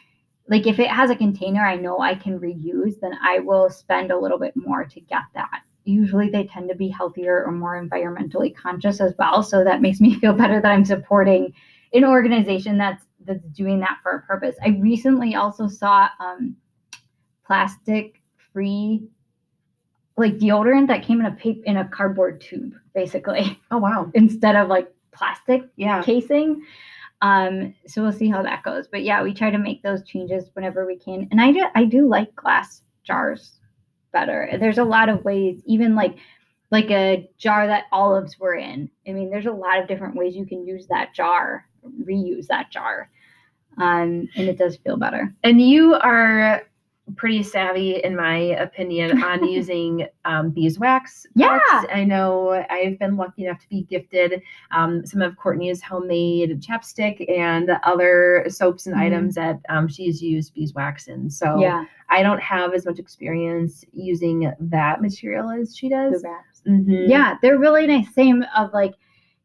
like 0.50 0.66
if 0.66 0.78
it 0.78 0.90
has 0.90 1.10
a 1.10 1.16
container 1.16 1.64
I 1.64 1.76
know 1.76 2.00
I 2.00 2.14
can 2.14 2.38
reuse, 2.38 3.00
then 3.00 3.12
I 3.22 3.38
will 3.38 3.70
spend 3.70 4.10
a 4.10 4.18
little 4.18 4.38
bit 4.38 4.54
more 4.56 4.84
to 4.84 5.00
get 5.00 5.22
that. 5.34 5.62
Usually 5.84 6.28
they 6.28 6.44
tend 6.44 6.68
to 6.68 6.74
be 6.74 6.88
healthier 6.88 7.44
or 7.44 7.52
more 7.52 7.82
environmentally 7.82 8.54
conscious 8.54 9.00
as 9.00 9.14
well. 9.18 9.42
So 9.42 9.64
that 9.64 9.80
makes 9.80 10.00
me 10.00 10.14
feel 10.20 10.34
better 10.34 10.60
that 10.60 10.70
I'm 10.70 10.84
supporting 10.84 11.54
an 11.94 12.04
organization 12.04 12.76
that's 12.76 13.04
that's 13.24 13.44
doing 13.44 13.80
that 13.80 13.98
for 14.02 14.12
a 14.12 14.22
purpose. 14.22 14.56
I 14.62 14.70
recently 14.80 15.34
also 15.36 15.68
saw 15.68 16.08
um, 16.18 16.56
plastic 17.46 18.20
free 18.52 19.08
like 20.16 20.38
deodorant 20.38 20.88
that 20.88 21.02
came 21.02 21.20
in 21.20 21.26
a 21.26 21.30
paper 21.32 21.60
in 21.64 21.76
a 21.78 21.88
cardboard 21.88 22.40
tube, 22.40 22.74
basically, 22.94 23.58
Oh 23.70 23.78
wow. 23.78 24.10
instead 24.14 24.56
of 24.56 24.68
like 24.68 24.92
plastic 25.12 25.62
Yeah. 25.76 26.02
casing. 26.02 26.62
Um, 27.22 27.74
so 27.86 28.02
we'll 28.02 28.12
see 28.12 28.28
how 28.28 28.42
that 28.42 28.62
goes. 28.62 28.88
But 28.88 29.02
yeah, 29.02 29.22
we 29.22 29.34
try 29.34 29.50
to 29.50 29.58
make 29.58 29.82
those 29.82 30.02
changes 30.04 30.50
whenever 30.54 30.86
we 30.86 30.96
can. 30.96 31.28
And 31.30 31.40
I 31.40 31.52
do 31.52 31.66
I 31.74 31.84
do 31.84 32.08
like 32.08 32.34
glass 32.34 32.82
jars 33.04 33.58
better. 34.12 34.48
There's 34.58 34.78
a 34.78 34.84
lot 34.84 35.08
of 35.08 35.24
ways, 35.24 35.62
even 35.66 35.94
like 35.94 36.16
like 36.70 36.90
a 36.90 37.28
jar 37.38 37.66
that 37.66 37.84
olives 37.92 38.38
were 38.38 38.54
in. 38.54 38.90
I 39.06 39.12
mean, 39.12 39.30
there's 39.30 39.46
a 39.46 39.52
lot 39.52 39.80
of 39.80 39.88
different 39.88 40.16
ways 40.16 40.36
you 40.36 40.46
can 40.46 40.66
use 40.66 40.86
that 40.86 41.14
jar, 41.14 41.66
reuse 42.04 42.46
that 42.46 42.70
jar. 42.70 43.10
Um, 43.78 44.28
and 44.36 44.48
it 44.48 44.58
does 44.58 44.76
feel 44.76 44.96
better. 44.96 45.34
And 45.42 45.60
you 45.60 45.94
are 45.94 46.62
pretty 47.16 47.42
savvy, 47.42 48.02
in 48.02 48.16
my 48.16 48.36
opinion, 48.36 49.22
on 49.22 49.44
using 49.48 50.06
um, 50.24 50.50
beeswax. 50.50 51.26
Yeah. 51.34 51.58
I 51.92 52.04
know 52.04 52.64
I've 52.70 52.98
been 52.98 53.16
lucky 53.16 53.44
enough 53.46 53.60
to 53.60 53.68
be 53.68 53.82
gifted 53.82 54.42
um, 54.70 55.04
some 55.06 55.22
of 55.22 55.36
Courtney's 55.36 55.82
homemade 55.82 56.60
chapstick 56.62 57.28
and 57.30 57.70
other 57.84 58.44
soaps 58.48 58.86
and 58.86 58.94
Mhm. 58.96 59.00
items 59.00 59.34
that 59.36 59.60
um, 59.68 59.88
she's 59.88 60.22
used 60.22 60.54
beeswax 60.54 61.06
in. 61.08 61.30
So 61.30 61.60
Yeah. 61.60 61.84
I 62.08 62.22
don't 62.22 62.40
have 62.42 62.74
as 62.74 62.86
much 62.86 62.98
experience 62.98 63.84
using 63.92 64.52
that 64.58 65.00
material 65.00 65.50
as 65.50 65.76
she 65.76 65.88
does. 65.88 66.22
the. 66.22 66.28
Mhm. 66.68 67.08
Yeah, 67.08 67.36
they're 67.40 67.58
really 67.58 67.86
nice. 67.86 68.12
Same 68.14 68.44
of 68.56 68.72
like 68.72 68.94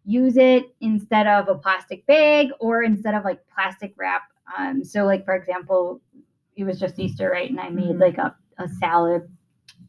use 0.04 0.38
it 0.38 0.66
instead 0.82 1.26
of 1.28 1.48
a 1.48 1.56
plastic 1.56 2.06
bag 2.06 2.50
or 2.60 2.84
instead 2.84 3.14
of 3.16 3.24
like 3.24 3.40
plastic 3.54 3.94
wrap. 3.98 4.24
Um, 4.58 4.84
so 4.84 5.06
like 5.06 5.26
for 5.26 5.36
example, 5.36 6.02
it 6.56 6.64
was 6.64 6.80
just 6.80 7.00
Easter, 7.00 7.30
right? 7.30 7.50
And 7.50 7.60
I 7.60 7.70
made 7.70 7.96
Mhm. 7.96 8.00
like 8.00 8.18
a, 8.18 8.36
a 8.58 8.68
salad 8.68 9.28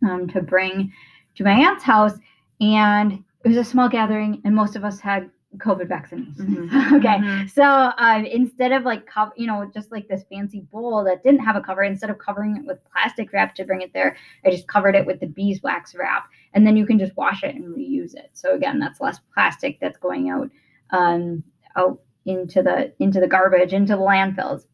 um, 0.07 0.29
to 0.29 0.43
bring 0.43 0.93
to 1.37 1.45
my 1.45 1.53
aunt's 1.53 1.85
house, 1.85 2.19
and 2.61 3.13
it 3.45 3.49
was 3.49 3.57
a 3.57 3.65
small 3.65 3.89
gathering, 3.89 4.41
and 4.45 4.55
most 4.55 4.77
of 4.77 4.85
us 4.85 5.01
had 5.01 5.31
COVID 5.59 5.89
vaccinations. 5.89 6.37
Mhm. 6.39 6.67
okay, 6.99 7.19
Mhm. 7.19 7.49
so 7.51 7.63
uh, 7.63 8.23
instead 8.31 8.73
of 8.73 8.83
like 8.85 9.07
cover, 9.07 9.33
you 9.37 9.47
know, 9.47 9.71
just 9.73 9.91
like 9.93 10.07
this 10.09 10.25
fancy 10.31 10.61
bowl 10.73 11.05
that 11.05 11.23
didn't 11.23 11.41
have 11.41 11.57
a 11.57 11.61
cover, 11.61 11.83
instead 11.83 12.11
of 12.11 12.19
covering 12.19 12.57
it 12.57 12.67
with 12.67 12.79
plastic 12.93 13.33
wrap 13.33 13.55
to 13.55 13.65
bring 13.65 13.81
it 13.83 13.93
there, 13.95 14.17
I 14.45 14.51
just 14.51 14.67
covered 14.69 14.95
it 14.97 15.07
with 15.07 15.21
the 15.21 15.27
beeswax 15.29 15.95
wrap, 15.95 16.29
and 16.53 16.67
then 16.67 16.77
you 16.77 16.85
can 16.85 16.99
just 16.99 17.17
wash 17.17 17.43
it 17.43 17.55
and 17.55 17.75
reuse 17.75 18.15
it. 18.15 18.31
So 18.35 18.55
again, 18.55 18.79
that's 18.79 19.01
less 19.01 19.19
plastic 19.33 19.79
that's 19.81 19.99
going 19.99 20.29
out 20.31 20.51
um, 20.91 21.43
out 21.77 22.01
into 22.27 22.63
the 22.63 22.93
into 22.99 23.21
the 23.21 23.29
garbage, 23.29 23.73
into 23.73 23.95
the 23.95 24.03
landfills. 24.03 24.65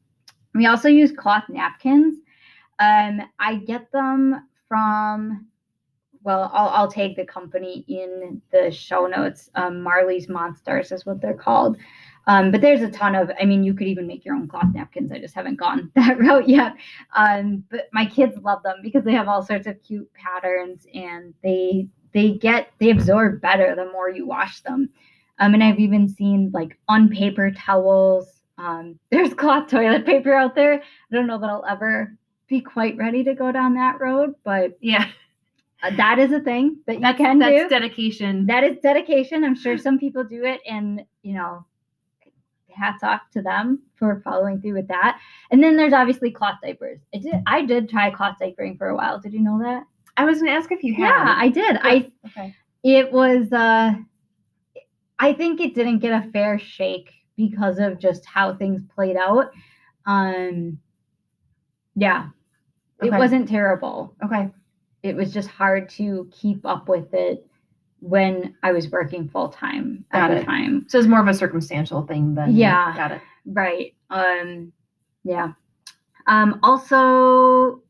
We 0.55 0.67
also 0.67 0.89
use 0.89 1.13
cloth 1.13 1.45
napkins. 1.49 2.19
Um, 2.79 3.23
I 3.39 3.57
get 3.57 3.91
them 3.93 4.49
from 4.69 5.47
well, 6.25 6.51
I'll, 6.55 6.69
I'll 6.69 6.91
take 6.91 7.17
the 7.17 7.25
company 7.25 7.85
in 7.89 8.41
the 8.53 8.71
show 8.71 9.07
notes. 9.07 9.51
Um, 9.55 9.83
Marley's 9.83 10.29
Monsters 10.29 10.93
is 10.93 11.05
what 11.05 11.21
they're 11.21 11.35
called. 11.35 11.77
Um, 12.29 12.53
but 12.53 12.61
there's 12.61 12.83
a 12.83 12.91
ton 12.91 13.17
of, 13.17 13.31
I 13.41 13.45
mean, 13.45 13.65
you 13.65 13.75
could 13.75 13.89
even 13.89 14.07
make 14.07 14.25
your 14.25 14.37
own 14.37 14.47
cloth 14.47 14.73
napkins. 14.73 15.11
I 15.11 15.19
just 15.19 15.35
haven't 15.35 15.57
gone 15.57 15.91
that 15.97 16.19
route 16.19 16.49
yet. 16.49 16.75
Um, 17.17 17.65
but 17.71 17.89
my 17.93 18.07
kids 18.07 18.39
love 18.43 18.63
them 18.63 18.77
because 18.83 19.05
they 19.05 19.13
have 19.13 19.29
all 19.29 19.43
sorts 19.43 19.67
of 19.67 19.83
cute 19.83 20.09
patterns 20.15 20.87
and 20.95 21.35
they 21.43 21.89
they 22.13 22.33
get 22.33 22.69
they 22.79 22.91
absorb 22.91 23.41
better 23.41 23.75
the 23.75 23.87
more 23.87 24.11
you 24.11 24.27
wash 24.27 24.61
them. 24.61 24.91
Um, 25.39 25.55
and 25.55 25.65
I've 25.65 25.81
even 25.81 26.09
seen 26.09 26.51
like 26.53 26.79
unpaper 26.89 27.51
towels. 27.51 28.42
Um, 28.59 28.99
there's 29.11 29.35
cloth 29.35 29.69
toilet 29.69 30.07
paper 30.07 30.33
out 30.35 30.55
there. 30.55 30.75
I 30.75 31.15
don't 31.15 31.27
know 31.27 31.39
that 31.39 31.49
I'll 31.51 31.65
ever 31.69 32.17
be 32.49 32.61
quite 32.61 32.97
ready 32.97 33.25
to 33.25 33.35
go 33.35 33.51
down 33.53 33.75
that 33.75 34.01
road, 34.01 34.35
but 34.45 34.77
Yeah. 34.81 35.07
uh, 35.83 35.91
that 35.97 36.19
is 36.19 36.33
a 36.33 36.41
thing 36.41 36.79
that 36.87 36.97
you 36.97 37.01
That's, 37.01 37.17
can 37.19 37.39
that's 37.39 37.63
do. 37.63 37.69
dedication. 37.69 38.47
that 38.47 38.63
is 38.65 38.77
dedication. 38.83 39.43
I'm 39.45 39.55
sure 39.57 39.79
some 39.79 39.99
people 39.99 40.23
do 40.25 40.45
it, 40.45 40.61
and 40.69 41.05
you 41.23 41.35
know, 41.35 41.65
hats 42.75 43.03
off 43.03 43.21
to 43.33 43.43
them 43.43 43.79
for 43.97 44.21
following 44.25 44.61
through 44.61 44.73
with 44.75 44.89
that. 44.89 45.19
And 45.51 45.63
then 45.63 45.77
there's 45.77 45.93
obviously 45.93 46.31
cloth 46.31 46.59
diapers. 46.63 47.01
I 47.15 47.19
did 47.19 47.35
I 47.47 47.63
did 47.65 47.89
try 47.89 48.11
cloth 48.11 48.37
diapering 48.41 48.79
for 48.79 48.89
a 48.89 48.97
while. 48.97 49.19
Did 49.21 49.33
you 49.35 49.41
know 49.41 49.59
that? 49.63 49.85
I 50.17 50.25
was 50.25 50.39
going 50.39 50.51
to 50.51 50.57
ask 50.57 50.71
if 50.73 50.83
you 50.83 50.95
had. 50.95 51.03
Yeah, 51.03 51.35
I 51.39 51.49
did. 51.49 51.77
I 51.83 52.11
Okay. 52.27 52.55
it 52.83 53.13
was 53.13 53.53
uh 53.53 53.93
I 55.19 55.33
think 55.35 55.61
it 55.61 55.75
didn't 55.75 55.99
get 56.01 56.13
a 56.13 56.31
fair 56.31 56.59
shake 56.59 57.13
because 57.37 57.79
of 57.79 57.99
just 57.99 58.25
how 58.27 58.55
things 58.55 58.83
played 58.95 59.17
out. 59.17 59.51
Um 60.07 60.79
yeah. 61.95 62.29
It 63.03 63.11
wasn't 63.11 63.49
terrible. 63.49 64.15
Okay. 64.25 64.49
It 65.03 65.17
was 65.17 65.33
just 65.33 65.49
hard 65.49 65.89
to 65.91 66.31
keep 66.33 66.65
up 66.65 66.89
with 66.89 67.13
it 67.13 67.47
when 68.01 68.55
I 68.63 68.73
was 68.73 68.89
working 68.91 69.29
full 69.29 69.49
time 69.49 70.05
at 70.13 70.37
the 70.37 70.45
time. 70.45 70.87
So 70.89 70.99
it's 70.99 71.09
more 71.09 71.21
of 71.21 71.29
a 71.29 71.35
circumstantial 71.35 72.07
thing 72.07 72.35
than. 72.35 72.57
Yeah. 72.57 72.97
Got 72.97 73.13
it. 73.13 73.21
Right. 73.45 73.95
Um 74.11 74.73
yeah. 75.25 75.53
Um 76.27 76.61
also 76.63 77.83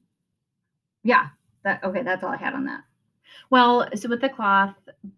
yeah, 1.04 1.28
that 1.64 1.82
okay, 1.84 2.02
that's 2.02 2.22
all 2.22 2.30
I 2.30 2.36
had 2.36 2.54
on 2.54 2.64
that. 2.64 2.82
Well, 3.50 3.88
so 3.94 4.08
with 4.08 4.20
the 4.20 4.28
cloth 4.28 4.74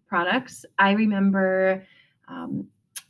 products, 0.07 0.65
I 0.77 0.91
remember 0.91 1.85
um, 2.27 2.67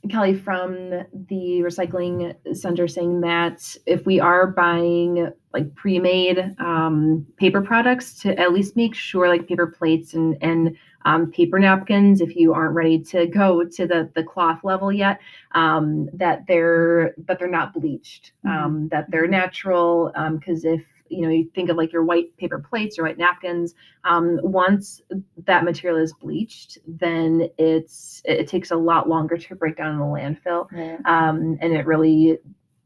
Kelly 0.10 0.36
from 0.36 0.90
the 1.30 1.62
recycling 1.64 2.36
center 2.56 2.88
saying 2.88 3.22
that 3.22 3.76
if 3.86 4.06
we 4.06 4.20
are 4.20 4.48
buying 4.48 5.32
like 5.54 5.74
pre-made 5.76 6.56
um, 6.60 7.26
paper 7.38 7.62
products, 7.62 8.20
to 8.22 8.38
at 8.40 8.54
least 8.54 8.76
make 8.76 8.94
sure 8.96 9.28
like 9.30 9.48
paper 9.48 9.68
plates 9.68 10.14
and 10.14 10.38
and 10.42 10.76
um, 11.06 11.32
paper 11.32 11.60
napkins, 11.60 12.20
if 12.20 12.36
you 12.36 12.54
aren't 12.54 12.74
ready 12.74 13.00
to 13.00 13.28
go 13.28 13.64
to 13.64 13.86
the 13.88 14.10
the 14.16 14.24
cloth 14.24 14.64
level 14.64 14.92
yet, 14.92 15.20
um, 15.54 16.10
that 16.14 16.46
they're 16.48 17.14
but 17.18 17.38
they're 17.40 17.48
not 17.48 17.74
bleached, 17.74 18.32
Mhm. 18.46 18.50
um, 18.50 18.88
that 18.90 19.10
they're 19.12 19.28
natural. 19.28 20.12
Because 20.34 20.66
if 20.66 20.84
you 21.08 21.22
know 21.22 21.30
you 21.30 21.50
think 21.54 21.70
of 21.70 21.78
like 21.78 21.94
your 21.94 22.04
white 22.04 22.36
paper 22.38 22.60
plates 22.60 22.98
your 22.98 23.06
white 23.06 23.18
napkins, 23.18 23.74
um, 24.04 24.40
once 24.44 25.02
that 25.46 25.64
material 25.64 26.00
is 26.02 26.14
bleached, 26.14 26.78
then 26.88 27.50
it's 27.58 28.22
it 28.26 28.48
takes 28.48 28.72
a 28.72 28.76
lot 28.76 29.08
longer 29.08 29.38
to 29.38 29.56
break 29.56 29.78
down 29.78 29.94
in 29.94 30.00
the 30.00 30.06
landfill, 30.06 30.72
um, 31.06 31.58
and 31.62 31.74
it 31.74 31.86
really 31.86 32.38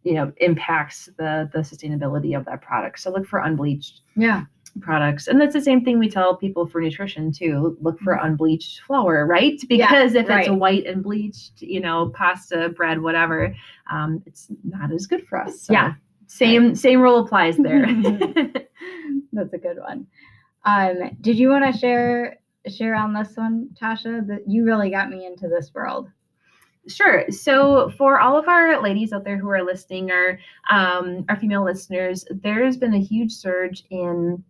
you 0.04 0.14
know 0.14 0.32
impacts 0.38 1.10
the 1.18 1.50
the 1.54 1.60
sustainability 1.60 2.38
of 2.38 2.46
that 2.46 2.62
product. 2.62 3.00
So 3.00 3.12
look 3.12 3.28
for 3.28 3.40
unbleached 3.40 4.02
Yeah. 4.16 4.46
products, 4.82 5.28
and 5.28 5.40
that's 5.42 5.54
the 5.54 5.62
same 5.62 5.84
thing 5.84 6.00
we 6.00 6.10
tell 6.10 6.36
people 6.36 6.66
for 6.68 6.80
nutrition 6.82 7.32
too. 7.32 7.78
Look 7.82 8.00
for 8.00 8.14
unbleached 8.14 8.82
flour, 8.82 9.26
right? 9.26 9.60
Because 9.68 10.14
if 10.16 10.30
it's 10.30 10.48
right. 10.50 10.54
white 10.54 10.86
and 10.86 11.04
bleached, 11.04 11.62
you 11.62 11.80
know, 11.80 12.10
pasta, 12.16 12.70
bread, 12.70 13.02
whatever, 13.02 13.54
um, 13.92 14.22
it's 14.26 14.48
not 14.64 14.92
as 14.92 15.06
good 15.08 15.26
for 15.28 15.40
us. 15.40 15.62
So 15.64 15.74
Yeah. 15.74 15.94
Same 16.30 16.76
same 16.76 17.02
rule 17.02 17.26
applies 17.26 17.58
there. 17.58 17.86
That's 19.34 19.54
a 19.54 19.58
good 19.58 19.80
one. 19.80 20.06
Um, 20.64 21.18
did 21.22 21.38
you 21.40 21.50
want 21.50 21.74
to 21.74 21.78
share 21.78 22.38
share 22.68 22.96
on 22.96 23.14
this 23.14 23.36
one, 23.36 23.70
Tasha? 23.80 24.26
That 24.28 24.48
you 24.48 24.64
really 24.64 24.92
got 24.92 25.10
me 25.10 25.26
into 25.26 25.48
this 25.48 25.74
world. 25.74 26.08
Sure. 26.88 27.26
So 27.30 27.92
for 27.98 28.20
all 28.20 28.38
of 28.38 28.48
our 28.48 28.82
ladies 28.82 29.12
out 29.12 29.24
there 29.24 29.38
who 29.38 29.50
are 29.50 29.64
listening 29.64 30.12
or 30.12 30.40
um, 30.70 31.26
our 31.30 31.36
female 31.36 31.64
listeners, 31.64 32.26
there's 32.30 32.78
been 32.78 32.94
a 32.94 33.00
huge 33.00 33.32
surge 33.32 33.84
in 33.90 34.44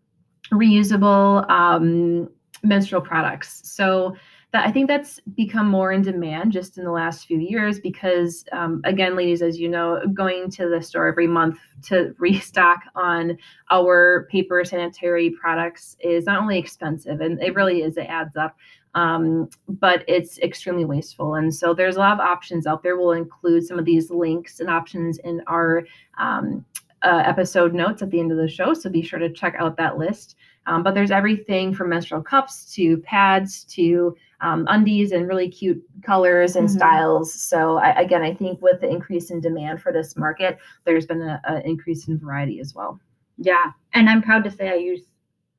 reusable 0.52 1.50
um, 1.50 2.30
menstrual 2.64 3.02
products. 3.02 3.62
So 3.64 4.16
that 4.52 4.68
I 4.68 4.72
think 4.72 4.88
that's 4.88 5.20
become 5.36 5.68
more 5.68 5.92
in 5.92 6.02
demand 6.02 6.52
just 6.52 6.78
in 6.80 6.84
the 6.84 6.92
last 6.92 7.28
few 7.28 7.38
years 7.38 7.80
because 7.80 8.46
um, 8.52 8.82
again, 8.84 9.16
ladies, 9.16 9.44
as 9.44 9.60
you 9.60 9.70
know, 9.70 10.02
going 10.14 10.50
to 10.52 10.68
the 10.68 10.82
store 10.82 11.08
every 11.08 11.28
month 11.28 11.60
to 11.84 12.16
restock 12.20 12.80
on 12.96 13.38
our 13.70 14.28
paper 14.32 14.66
sanitary 14.66 15.30
products 15.30 15.98
is 16.00 16.26
not 16.26 16.42
only 16.42 16.58
expensive 16.58 17.22
and 17.22 17.42
it 17.44 17.54
really 17.54 17.84
is, 17.84 17.98
it 17.98 18.08
adds 18.10 18.36
up 18.36 18.56
um, 18.96 19.50
but 19.68 20.04
it's 20.08 20.40
extremely 20.40 20.86
wasteful. 20.86 21.36
And 21.36 21.54
so 21.54 21.74
there's 21.74 21.96
a 21.96 22.00
lot 22.00 22.14
of 22.14 22.20
options 22.20 22.66
out 22.66 22.84
there. 22.84 22.98
We'll 22.98 23.12
include 23.12 23.66
some 23.66 23.78
of 23.78 23.86
these 23.86 24.10
links 24.10 24.60
and 24.60 24.70
options 24.70 25.20
in 25.20 25.42
our 25.48 25.86
um, 26.18 26.66
uh, 27.04 27.24
episode 27.26 27.74
notes 27.74 28.02
at 28.02 28.10
the 28.10 28.20
end 28.20 28.32
of 28.32 28.38
the 28.38 28.48
show. 28.48 28.74
So 28.74 28.90
be 28.90 29.02
sure 29.02 29.20
to 29.20 29.30
check 29.30 29.56
out 29.60 29.78
that 29.78 29.98
list. 29.98 30.36
Um, 30.66 30.84
but 30.84 30.94
there's 30.94 31.12
everything 31.12 31.74
from 31.74 31.90
menstrual 31.90 32.22
cups 32.22 32.74
to 32.76 32.98
pads 32.98 33.64
to 33.66 34.16
um, 34.42 34.66
undies 34.70 35.12
and 35.12 35.28
really 35.28 35.50
cute 35.50 35.82
colors 36.04 36.56
and 36.56 36.68
Mhm. 36.68 36.72
styles. 36.72 37.34
So 37.34 37.78
I, 37.78 37.90
again, 38.00 38.22
I 38.22 38.34
think 38.34 38.62
with 38.62 38.82
the 38.82 38.90
increase 38.90 39.32
in 39.32 39.42
demand 39.42 39.82
for 39.82 39.92
this 39.92 40.16
market, 40.16 40.58
there's 40.86 41.06
been 41.06 41.22
an 41.22 41.62
increase 41.64 42.08
in 42.08 42.18
variety 42.18 42.60
as 42.60 42.74
well. 42.76 43.00
Yeah, 43.38 43.72
and 43.94 44.10
I'm 44.10 44.22
proud 44.22 44.44
to 44.46 44.52
say 44.52 44.70
I 44.70 44.76
use 44.76 45.02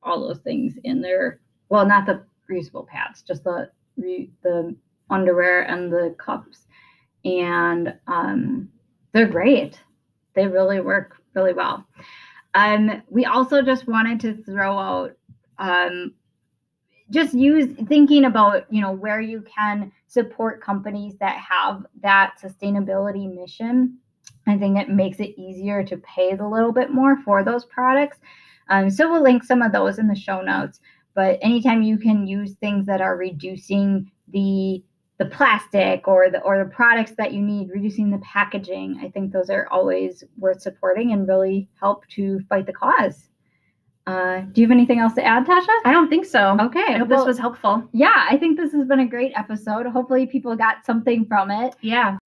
all 0.03 0.19
those 0.27 0.39
things 0.39 0.77
in 0.83 1.01
there. 1.01 1.39
Well, 1.69 1.85
not 1.85 2.05
the 2.05 2.23
reusable 2.49 2.87
pads, 2.87 3.21
just 3.21 3.43
the 3.43 3.69
re, 3.97 4.29
the 4.43 4.75
underwear 5.09 5.63
and 5.63 5.91
the 5.91 6.15
cups, 6.17 6.67
and 7.25 7.93
um, 8.07 8.69
they're 9.13 9.27
great. 9.27 9.79
they 10.33 10.47
really 10.47 10.79
work 10.79 11.17
really 11.35 11.53
well. 11.53 11.85
Um, 12.53 13.01
we 13.09 13.25
also 13.25 13.61
just 13.61 13.85
wanted 13.87 14.19
to 14.21 14.33
throw 14.43 14.77
out 14.77 15.11
um, 15.59 16.13
just 17.11 17.33
use 17.33 17.75
thinking 17.87 18.25
about 18.25 18.65
you 18.73 18.81
know 18.81 18.91
where 18.91 19.21
you 19.21 19.43
can 19.43 19.91
support 20.07 20.63
companies 20.63 21.15
that 21.19 21.37
have 21.37 21.85
that 22.01 22.35
sustainability 22.41 23.33
mission. 23.33 23.97
I 24.47 24.57
think 24.57 24.77
it 24.77 24.89
makes 24.89 25.19
it 25.19 25.39
easier 25.39 25.83
to 25.83 25.97
pay 25.97 26.31
a 26.31 26.47
little 26.47 26.71
bit 26.71 26.91
more 26.91 27.21
for 27.23 27.43
those 27.43 27.65
products. 27.65 28.17
Um, 28.69 28.89
so 28.89 29.11
we'll 29.11 29.21
link 29.21 29.43
some 29.43 29.61
of 29.61 29.71
those 29.71 29.99
in 29.99 30.07
the 30.07 30.15
show 30.15 30.41
notes. 30.41 30.79
But 31.13 31.37
anytime 31.41 31.83
you 31.83 31.97
can 31.97 32.25
use 32.25 32.53
things 32.53 32.85
that 32.87 33.01
are 33.01 33.17
reducing 33.17 34.09
the 34.29 34.83
the 35.17 35.25
plastic 35.27 36.07
or 36.07 36.31
the 36.31 36.41
or 36.41 36.57
the 36.57 36.69
products 36.71 37.11
that 37.11 37.31
you 37.31 37.43
need 37.43 37.69
reducing 37.69 38.09
the 38.09 38.17
packaging 38.19 38.99
i 39.03 39.09
think 39.09 39.31
those 39.31 39.51
are 39.51 39.67
always 39.69 40.23
worth 40.39 40.59
supporting 40.59 41.11
and 41.11 41.27
really 41.27 41.69
help 41.79 42.07
to 42.07 42.39
fight 42.49 42.65
the 42.65 42.73
cause 42.73 43.29
uh, 44.07 44.41
do 44.51 44.61
you 44.61 44.67
have 44.67 44.71
anything 44.71 44.99
else 44.99 45.13
to 45.13 45.23
add, 45.23 45.45
Tasha? 45.45 45.67
I 45.85 45.91
don't 45.91 46.09
think 46.09 46.25
so. 46.25 46.57
Okay. 46.59 46.83
I 46.87 46.97
hope 46.97 47.09
well, 47.09 47.19
this 47.19 47.27
was 47.27 47.37
helpful. 47.37 47.87
Yeah, 47.93 48.25
I 48.29 48.37
think 48.37 48.57
this 48.57 48.71
has 48.73 48.87
been 48.87 49.01
a 49.01 49.07
great 49.07 49.31
episode. 49.35 49.85
Hopefully, 49.85 50.25
people 50.25 50.55
got 50.55 50.85
something 50.85 51.25
from 51.25 51.51
it. 51.51 51.75
Yeah. 51.81 52.17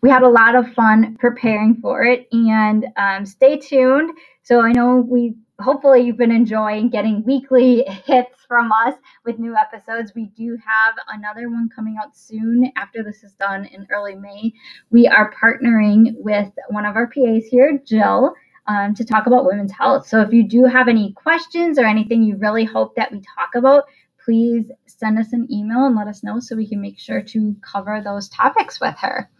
We 0.00 0.08
had 0.08 0.22
a 0.22 0.28
lot 0.28 0.54
of 0.54 0.72
fun 0.72 1.16
preparing 1.18 1.76
for 1.82 2.02
it, 2.04 2.26
and 2.32 2.86
um, 2.96 3.26
stay 3.26 3.58
tuned. 3.58 4.10
So 4.42 4.60
I 4.60 4.72
know 4.72 4.96
we 5.06 5.34
hopefully 5.58 6.02
you've 6.02 6.18
been 6.18 6.32
enjoying 6.32 6.90
getting 6.90 7.24
weekly 7.24 7.82
hits 8.06 8.34
from 8.46 8.70
us 8.72 8.94
with 9.24 9.38
new 9.38 9.54
episodes. 9.54 10.12
We 10.14 10.26
do 10.36 10.56
have 10.66 10.94
another 11.08 11.50
one 11.50 11.68
coming 11.74 11.96
out 12.02 12.16
soon 12.16 12.70
after 12.76 13.02
this 13.02 13.22
is 13.22 13.32
done 13.32 13.66
in 13.66 13.86
early 13.90 14.14
May. 14.14 14.52
We 14.90 15.06
are 15.06 15.32
partnering 15.32 16.14
with 16.16 16.50
one 16.68 16.86
of 16.86 16.96
our 16.96 17.06
PAs 17.06 17.46
here, 17.50 17.80
Jill 17.84 18.34
um, 18.68 18.94
to 18.94 19.04
talk 19.04 19.26
about 19.26 19.44
women's 19.44 19.72
health. 19.72 20.06
So 20.06 20.20
if 20.20 20.32
you 20.32 20.46
do 20.46 20.64
have 20.64 20.88
any 20.88 21.12
questions 21.12 21.78
or 21.78 21.84
anything 21.84 22.22
you 22.22 22.36
really 22.36 22.64
hope 22.64 22.94
that 22.96 23.12
we 23.12 23.20
talk 23.20 23.54
about, 23.54 23.84
please 24.24 24.70
send 24.86 25.18
us 25.18 25.32
an 25.32 25.46
email 25.52 25.86
and 25.86 25.94
let 25.94 26.08
us 26.08 26.22
know 26.22 26.40
so 26.40 26.56
we 26.56 26.68
can 26.68 26.80
make 26.80 26.98
sure 26.98 27.22
to 27.22 27.56
cover 27.62 28.00
those 28.02 28.28
topics 28.28 28.80
with 28.80 28.96
her. 28.98 29.30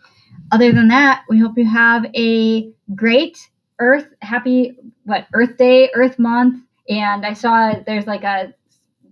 Other 0.52 0.72
than 0.72 0.88
that, 0.88 1.24
we 1.28 1.38
hope 1.38 1.58
you 1.58 1.66
have 1.66 2.06
a 2.14 2.70
great 2.94 3.48
Earth, 3.78 4.08
happy, 4.22 4.78
what, 5.04 5.26
Earth 5.34 5.56
Day, 5.56 5.90
Earth 5.94 6.18
Month. 6.18 6.62
And 6.88 7.26
I 7.26 7.32
saw 7.32 7.74
there's 7.86 8.06
like 8.06 8.22
a 8.22 8.54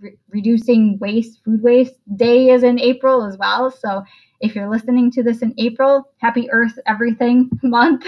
re- 0.00 0.16
reducing 0.30 0.98
waste, 0.98 1.42
food 1.44 1.62
waste 1.62 1.94
day 2.16 2.50
is 2.50 2.62
in 2.62 2.78
April 2.78 3.24
as 3.24 3.36
well. 3.36 3.70
So 3.70 4.04
if 4.44 4.54
you're 4.54 4.68
listening 4.68 5.10
to 5.10 5.22
this 5.22 5.40
in 5.40 5.54
April, 5.56 6.04
happy 6.18 6.50
Earth 6.50 6.78
Everything 6.86 7.48
Month. 7.62 8.04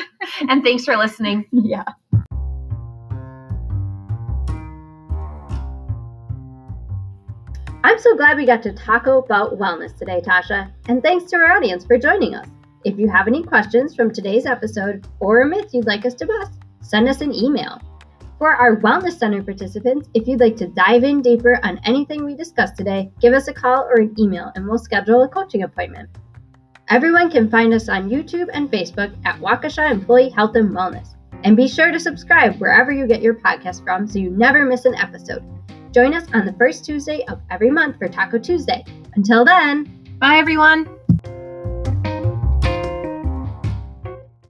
and 0.49 0.63
thanks 0.63 0.85
for 0.85 0.97
listening. 0.97 1.47
Yeah. 1.53 1.85
I'm 7.83 7.99
so 7.99 8.17
glad 8.17 8.37
we 8.37 8.45
got 8.47 8.63
to 8.65 8.73
talk 8.73 9.07
about 9.07 9.59
wellness 9.59 9.97
today, 9.97 10.21
Tasha, 10.21 10.71
and 10.89 11.03
thanks 11.03 11.31
to 11.31 11.37
our 11.37 11.53
audience 11.57 11.85
for 11.87 11.97
joining 11.99 12.35
us. 12.35 12.47
If 12.85 12.99
you 12.99 13.09
have 13.09 13.27
any 13.27 13.43
questions 13.43 13.95
from 13.95 14.13
today's 14.13 14.45
episode 14.47 15.07
or 15.21 15.41
a 15.43 15.47
myth 15.47 15.71
you'd 15.73 15.87
like 15.87 16.05
us 16.05 16.15
to 16.15 16.27
bust, 16.27 16.53
send 16.83 17.09
us 17.09 17.21
an 17.21 17.33
email. 17.35 17.81
For 18.39 18.53
our 18.53 18.77
Wellness 18.77 19.19
Center 19.19 19.43
participants, 19.43 20.09
if 20.15 20.29
you'd 20.29 20.41
like 20.41 20.57
to 20.59 20.67
dive 20.67 21.05
in 21.05 21.23
deeper 21.23 21.59
on 21.65 21.81
anything 21.85 22.25
we 22.25 22.35
discussed 22.35 22.77
today, 22.77 23.11
give 23.21 23.33
us 23.33 23.49
a 23.49 23.55
call 23.55 23.85
or 23.85 24.01
an 24.01 24.15
email 24.19 24.53
and 24.55 24.67
we'll 24.69 24.79
schedule 24.79 25.23
a 25.23 25.29
coaching 25.29 25.63
appointment. 25.63 26.11
Everyone 26.89 27.31
can 27.31 27.51
find 27.51 27.75
us 27.75 27.89
on 27.89 28.11
YouTube 28.11 28.49
and 28.53 28.71
Facebook 28.71 29.15
at 29.25 29.41
Waukesha 29.41 29.91
Employee 29.91 30.31
Health 30.31 30.55
and 30.57 30.71
Wellness. 30.71 31.15
And 31.45 31.57
be 31.57 31.69
sure 31.69 31.91
to 31.91 32.01
subscribe 32.01 32.57
wherever 32.57 32.93
you 32.93 33.07
get 33.07 33.23
your 33.23 33.35
podcast 33.35 33.85
from 33.85 34.07
so 34.07 34.19
you 34.19 34.31
never 34.31 34.65
miss 34.65 34.85
an 34.85 34.95
episode. 34.95 35.45
Join 35.93 36.15
us 36.15 36.27
on 36.33 36.47
the 36.47 36.53
first 36.55 36.85
Tuesday 36.85 37.25
of 37.29 37.41
every 37.51 37.71
month 37.71 37.99
for 37.99 38.09
Taco 38.09 38.39
Tuesday. 38.39 38.85
Until 39.17 39.45
then, 39.45 39.97
Bye, 40.19 40.39
everyone. 40.39 40.89